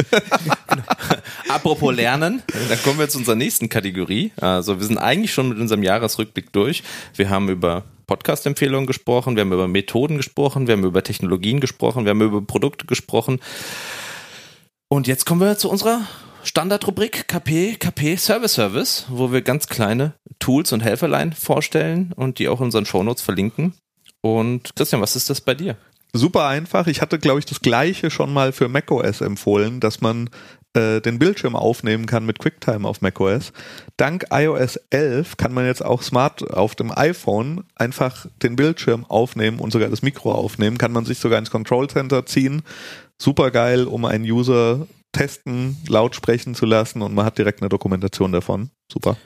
[1.49, 4.33] Apropos Lernen, dann kommen wir zu unserer nächsten Kategorie.
[4.41, 6.83] Also wir sind eigentlich schon mit unserem Jahresrückblick durch.
[7.15, 12.05] Wir haben über Podcast-Empfehlungen gesprochen, wir haben über Methoden gesprochen, wir haben über Technologien gesprochen,
[12.05, 13.41] wir haben über Produkte gesprochen.
[14.89, 16.07] Und jetzt kommen wir zu unserer
[16.47, 22.49] Standardrubrik KP, KP Service Service, wo wir ganz kleine Tools und Helferlein vorstellen und die
[22.49, 23.75] auch in unseren Shownotes verlinken.
[24.21, 25.77] Und Christian, was ist das bei dir?
[26.13, 26.87] Super einfach.
[26.87, 30.31] Ich hatte, glaube ich, das gleiche schon mal für macOS empfohlen, dass man
[30.75, 33.53] äh, den Bildschirm aufnehmen kann mit QuickTime auf macOS.
[33.97, 39.59] Dank iOS 11 kann man jetzt auch smart auf dem iPhone einfach den Bildschirm aufnehmen
[39.59, 40.79] und sogar das Mikro aufnehmen.
[40.79, 42.63] Kann man sich sogar ins Control Center ziehen.
[43.19, 44.87] Super geil, um einen User
[45.17, 48.71] testen, laut sprechen zu lassen und man hat direkt eine Dokumentation davon.
[48.93, 49.17] Super.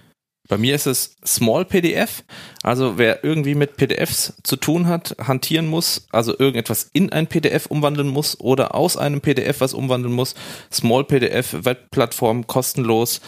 [0.49, 2.25] Bei mir ist es Small PDF.
[2.65, 7.67] Also wer irgendwie mit PDFs zu tun hat, hantieren muss, also irgendetwas in ein PDF
[7.67, 10.35] umwandeln muss oder aus einem PDF was umwandeln muss.
[10.73, 13.21] Small PDF, Webplattform, kostenlos,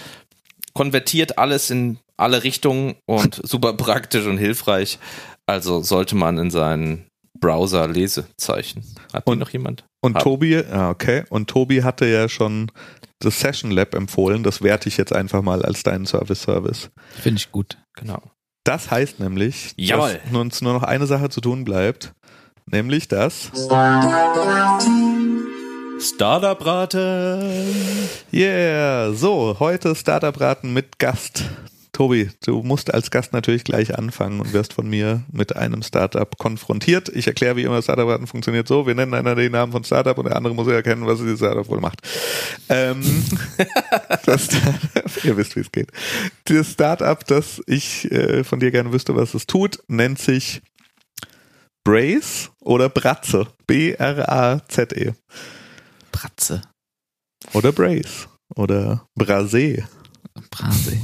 [0.74, 4.98] konvertiert alles in alle Richtungen und super praktisch und hilfreich.
[5.46, 7.06] Also sollte man in seinen
[7.42, 8.82] Browser-Lesezeichen.
[9.12, 9.84] Hat und noch jemand?
[10.00, 10.22] Und Haben.
[10.22, 11.24] Tobi, ja, okay.
[11.28, 12.72] Und Tobi hatte ja schon
[13.18, 14.42] das Session Lab empfohlen.
[14.42, 16.88] Das werte ich jetzt einfach mal als deinen Service-Service.
[17.20, 17.76] Finde ich gut.
[17.94, 18.22] Genau.
[18.64, 20.20] Das heißt nämlich, Jawohl.
[20.24, 22.14] dass uns nur noch eine Sache zu tun bleibt.
[22.66, 23.50] Nämlich das
[26.00, 28.08] Startup-Raten.
[28.32, 31.44] Yeah, so, heute Startup-Raten mit Gast.
[31.92, 36.38] Tobi, du musst als Gast natürlich gleich anfangen und wirst von mir mit einem Startup
[36.38, 37.10] konfrontiert.
[37.10, 38.86] Ich erkläre, wie immer Startup-Raten funktioniert so.
[38.86, 41.38] Wir nennen einer den Namen von Startup und der andere muss ja erkennen, was dieses
[41.38, 42.00] Startup wohl macht.
[42.70, 43.02] Ähm,
[44.24, 44.48] das
[45.22, 45.90] ihr wisst, wie es geht.
[46.44, 50.62] Das Startup, das ich äh, von dir gerne wüsste, was es tut, nennt sich
[51.84, 53.48] Brace oder Bratze.
[53.66, 55.12] B-R-A-Z-E.
[56.10, 56.62] Bratze.
[57.52, 58.28] Oder Brace.
[58.54, 59.84] Oder Brasé.
[60.50, 60.98] Brasé.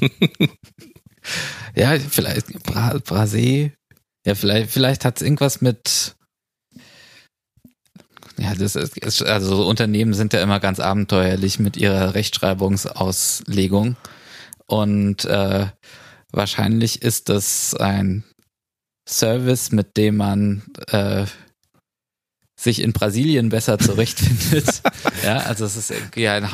[1.74, 3.72] ja, vielleicht Bra Brasé.
[4.26, 6.16] Ja, vielleicht, vielleicht hat es irgendwas mit.
[8.36, 13.96] Ja, das ist, also Unternehmen sind ja immer ganz abenteuerlich mit ihrer Rechtschreibungsauslegung.
[14.66, 15.66] Und äh,
[16.32, 18.24] wahrscheinlich ist das ein
[19.08, 21.26] Service, mit dem man äh,
[22.64, 24.82] sich in Brasilien besser zurechtfindet.
[25.24, 26.48] ja, also es ist irgendwie ein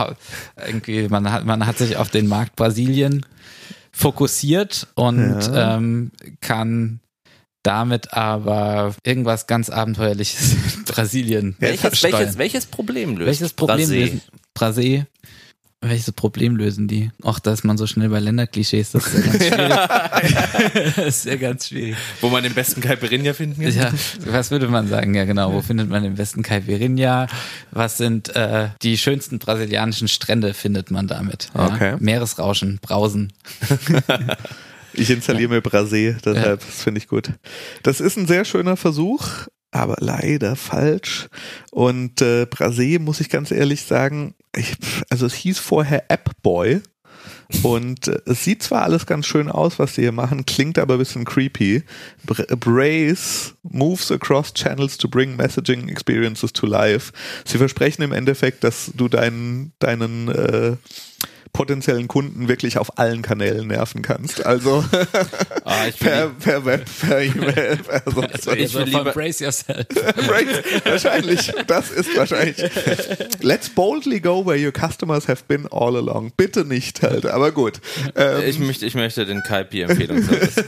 [0.66, 3.24] irgendwie man hat man hat sich auf den Markt Brasilien
[3.92, 5.76] fokussiert und ja.
[5.76, 7.00] ähm, kann
[7.62, 11.56] damit aber irgendwas ganz Abenteuerliches in Brasilien.
[11.58, 13.26] Welches, welches, welches Problem löst?
[13.26, 14.00] Welches Problem Brasé?
[14.00, 15.06] löst Brasé?
[15.82, 17.10] Welches Problem lösen die?
[17.24, 20.94] Ach, da ist man so schnell bei Länderklischees, das ist ja ganz schwierig.
[20.96, 21.96] das ist ja ganz schwierig.
[22.20, 23.72] Wo man den besten Caipirinha finden kann?
[23.72, 23.90] Ja,
[24.26, 25.14] was würde man sagen?
[25.14, 25.54] Ja, genau.
[25.54, 27.28] Wo findet man den besten Caipirinha?
[27.70, 31.48] Was sind äh, die schönsten brasilianischen Strände findet man damit?
[31.54, 31.68] Ja?
[31.68, 31.96] Okay.
[31.98, 33.32] Meeresrauschen, Brausen.
[34.92, 36.66] Ich installiere mir Brasé, deshalb, ja.
[36.66, 37.30] das finde ich gut.
[37.84, 41.28] Das ist ein sehr schöner Versuch, aber leider falsch.
[41.70, 44.76] Und äh, Brasé, muss ich ganz ehrlich sagen, ich,
[45.10, 46.80] also es hieß vorher Appboy.
[47.62, 50.94] Und äh, es sieht zwar alles ganz schön aus, was sie hier machen, klingt aber
[50.94, 51.82] ein bisschen creepy.
[52.24, 57.12] Brace moves across channels to bring messaging experiences to life.
[57.44, 60.76] Sie versprechen im Endeffekt, dass du deinen, deinen äh,
[61.52, 64.44] potenziellen Kunden wirklich auf allen Kanälen nerven kannst.
[64.46, 64.84] Also
[65.64, 69.86] ah, per, per Web, per E-Mail, per sonst also, ich will lieber brace yourself.
[69.88, 72.56] brace, wahrscheinlich, das ist wahrscheinlich.
[73.40, 76.32] Let's boldly go where your customers have been all along.
[76.36, 77.80] Bitte nicht halt, aber gut.
[78.14, 80.64] Ähm, ich, möchte, ich möchte den Kaipi Empfehlungsservice.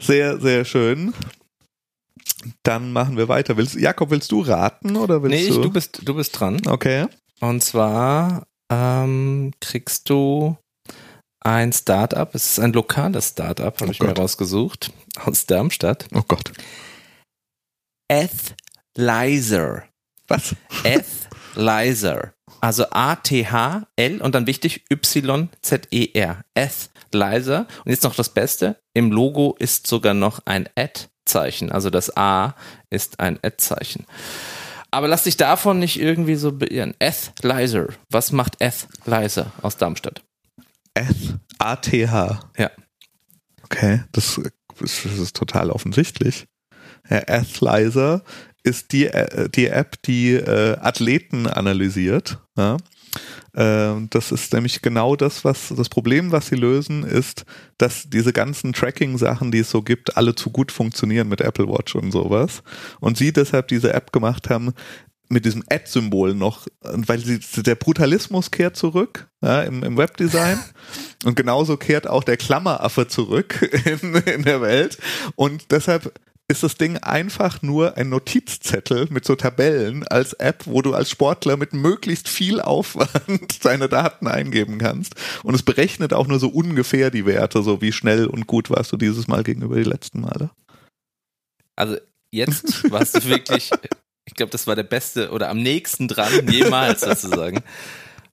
[0.00, 1.14] Sehr, sehr schön.
[2.62, 3.56] Dann machen wir weiter.
[3.56, 5.62] Willst, Jakob, willst du raten oder willst nee, ich, du?
[5.62, 6.60] du bist, du bist dran.
[6.66, 7.06] Okay.
[7.40, 10.56] Und zwar ähm, kriegst du
[11.40, 12.34] ein Startup.
[12.34, 14.08] Es ist ein lokales Startup, habe oh ich Gott.
[14.08, 14.92] mir rausgesucht,
[15.24, 16.06] aus Darmstadt.
[16.14, 16.52] Oh Gott.
[18.10, 19.84] Athlizer.
[20.26, 20.56] Was?
[20.84, 22.32] Athlizer.
[22.60, 26.44] Also A-T-H-L und dann wichtig Y-Z-E-R.
[26.54, 27.66] Athlizer.
[27.84, 28.76] Und jetzt noch das Beste.
[28.94, 31.70] Im Logo ist sogar noch ein Ad-Zeichen.
[31.70, 32.54] Also das A
[32.88, 34.06] ist ein Ad-Zeichen.
[34.94, 36.94] Aber lass dich davon nicht irgendwie so beirren.
[37.00, 37.88] Athlizer.
[38.10, 40.22] Was macht Athlizer aus Darmstadt?
[40.94, 42.52] Ath, A-T-H.
[42.56, 42.70] Ja.
[43.64, 44.40] Okay, das,
[44.78, 46.46] das ist total offensichtlich.
[47.10, 48.22] Ja, Athlizer
[48.62, 52.38] ist die, äh, die App, die äh, Athleten analysiert.
[52.56, 52.76] Ja?
[53.56, 57.44] Ähm, das ist nämlich genau das, was das Problem, was sie lösen, ist,
[57.78, 61.94] dass diese ganzen Tracking-Sachen, die es so gibt, alle zu gut funktionieren mit Apple Watch
[61.94, 62.62] und sowas.
[63.00, 64.74] Und sie deshalb diese App gemacht haben,
[65.28, 70.58] mit diesem Ad-Symbol noch, weil sie, der Brutalismus kehrt zurück ja, im, im Webdesign
[71.24, 73.68] und genauso kehrt auch der Klammeraffe zurück
[74.02, 74.98] in, in der Welt
[75.34, 76.12] und deshalb
[76.48, 81.10] ist das Ding einfach nur ein Notizzettel mit so Tabellen als App, wo du als
[81.10, 85.14] Sportler mit möglichst viel Aufwand deine Daten eingeben kannst.
[85.42, 88.92] Und es berechnet auch nur so ungefähr die Werte, so wie schnell und gut warst
[88.92, 90.50] du dieses Mal gegenüber die letzten Male.
[91.76, 91.96] Also
[92.30, 93.70] jetzt warst du wirklich,
[94.26, 97.62] ich glaube, das war der beste oder am nächsten dran jemals sozusagen.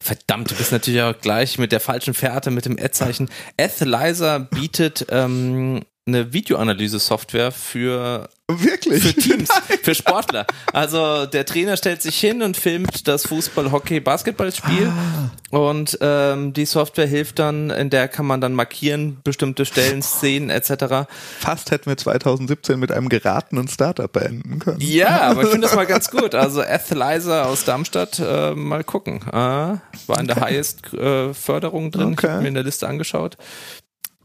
[0.01, 3.30] Verdammt, du bist natürlich auch gleich mit der falschen Fährte, mit dem Ad-Zeichen.
[3.57, 8.30] Athlizer bietet ähm, eine Videoanalyse-Software für
[8.60, 9.04] Wirklich?
[9.04, 9.80] Für Teams, Nein.
[9.82, 10.45] für Sportler.
[10.74, 15.56] Also der Trainer stellt sich hin und filmt das Fußball, Hockey, Basketballspiel ah.
[15.56, 20.49] und ähm, die Software hilft dann, in der kann man dann markieren bestimmte Stellen, Szenen
[20.49, 21.08] etc.
[21.39, 24.82] Fast hätten wir 2017 mit einem geratenen Startup beenden können.
[24.82, 26.36] Ja, aber ich finde das mal ganz gut.
[26.36, 29.22] Also Athlizer aus Darmstadt, äh, mal gucken.
[29.28, 30.45] Äh, war in der okay.
[30.45, 32.14] Highest äh, Förderung drin.
[32.14, 32.26] Okay.
[32.26, 33.38] Ich habe mir in der Liste angeschaut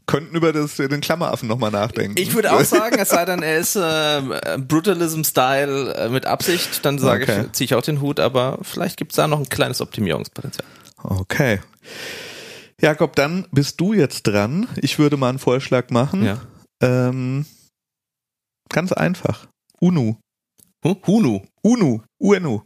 [0.07, 2.15] könnten über das, den Klammeraffen nochmal nachdenken.
[2.17, 6.97] Ich würde auch sagen, es sei denn, er ist äh, Brutalism-Style äh, mit Absicht, dann
[6.97, 7.41] sage okay.
[7.45, 10.65] ich, ziehe ich auch den Hut, aber vielleicht gibt es da noch ein kleines Optimierungspotenzial.
[11.03, 11.59] Okay.
[12.81, 14.67] Jakob, dann bist du jetzt dran.
[14.77, 16.23] Ich würde mal einen Vorschlag machen.
[16.23, 16.41] Ja.
[16.81, 17.45] Ähm,
[18.69, 19.47] ganz einfach.
[19.79, 20.15] UNU.
[20.83, 20.95] Huh?
[21.05, 21.41] Hunu.
[21.63, 22.01] UNU.
[22.19, 22.61] UNU.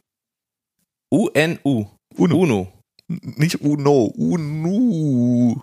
[1.09, 1.87] UNU.
[2.17, 2.35] UNU.
[2.35, 2.67] UNU.
[3.07, 4.05] Nicht UNO.
[4.15, 5.61] UNU.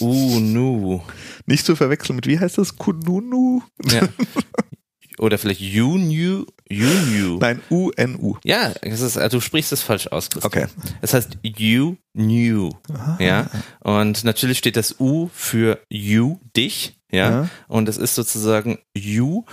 [0.00, 1.00] UNU.
[1.46, 2.76] Nicht zu verwechseln mit, wie heißt das?
[2.76, 3.62] Kununu?
[3.90, 4.08] Ja.
[5.18, 6.46] Oder vielleicht UNU.
[6.70, 7.38] UNU.
[7.40, 8.36] Nein, UNU.
[8.44, 10.64] Ja, das ist, also du sprichst es falsch aus, Christian.
[10.64, 10.66] Okay.
[11.00, 12.70] Es heißt UNU.
[13.18, 13.50] Ja.
[13.80, 16.98] Und natürlich steht das U für You, dich.
[17.10, 17.30] Ja.
[17.30, 17.48] ja.
[17.68, 19.44] Und es ist sozusagen You,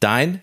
[0.00, 0.42] dein,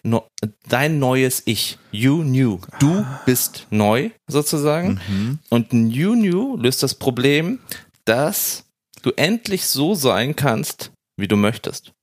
[0.67, 1.77] dein neues Ich.
[1.91, 2.59] You new.
[2.79, 4.99] Du bist neu, sozusagen.
[5.07, 5.39] Mhm.
[5.49, 7.59] Und New New löst das Problem,
[8.03, 8.65] dass
[9.05, 11.93] du endlich so sein kannst, wie du möchtest.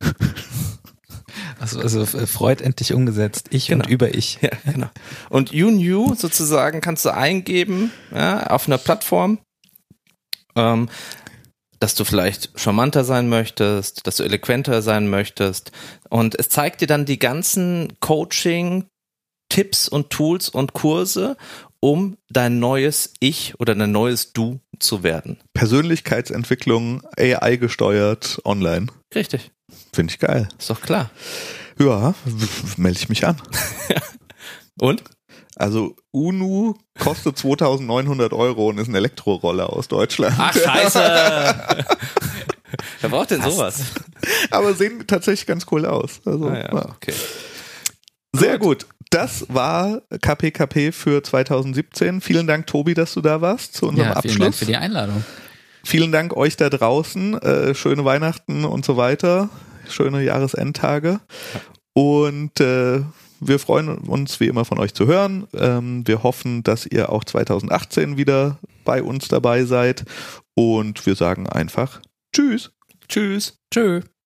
[1.60, 3.48] Also, also Freud endlich umgesetzt.
[3.50, 3.84] Ich genau.
[3.84, 4.38] und über ich.
[4.42, 4.88] Ja, genau.
[5.28, 9.38] Und You New sozusagen kannst du eingeben ja, auf einer Plattform,
[10.54, 10.88] ähm,
[11.80, 15.72] dass du vielleicht charmanter sein möchtest, dass du eloquenter sein möchtest.
[16.08, 18.86] Und es zeigt dir dann die ganzen Coaching,
[19.48, 21.36] Tipps und Tools und Kurse
[21.80, 25.38] um dein neues Ich oder dein neues Du zu werden.
[25.54, 28.88] Persönlichkeitsentwicklung, AI gesteuert, online.
[29.14, 29.50] Richtig.
[29.92, 30.48] Finde ich geil.
[30.58, 31.10] Ist doch klar.
[31.78, 32.14] Ja,
[32.76, 33.40] melde ich mich an.
[34.80, 35.02] und?
[35.56, 40.36] Also UNU kostet 2900 Euro und ist ein Elektroroller aus Deutschland.
[40.38, 40.98] Ach scheiße.
[43.00, 43.80] Wer braucht denn sowas?
[44.50, 46.20] Aber sehen tatsächlich ganz cool aus.
[46.24, 47.14] Also, ah ja, okay.
[48.32, 48.86] Sehr gut.
[49.10, 52.20] Das war KPKP für 2017.
[52.20, 54.32] Vielen Dank, Tobi, dass du da warst zu unserem ja, Abschluss.
[54.32, 55.24] Vielen Dank für die Einladung.
[55.84, 57.40] Vielen Dank euch da draußen.
[57.40, 59.48] Äh, schöne Weihnachten und so weiter.
[59.88, 61.20] Schöne Jahresendtage.
[61.94, 63.00] Und äh,
[63.40, 65.46] wir freuen uns wie immer von euch zu hören.
[65.54, 70.04] Ähm, wir hoffen, dass ihr auch 2018 wieder bei uns dabei seid.
[70.54, 72.00] Und wir sagen einfach
[72.34, 72.72] Tschüss.
[73.08, 73.58] Tschüss.
[73.72, 74.04] Tschüss.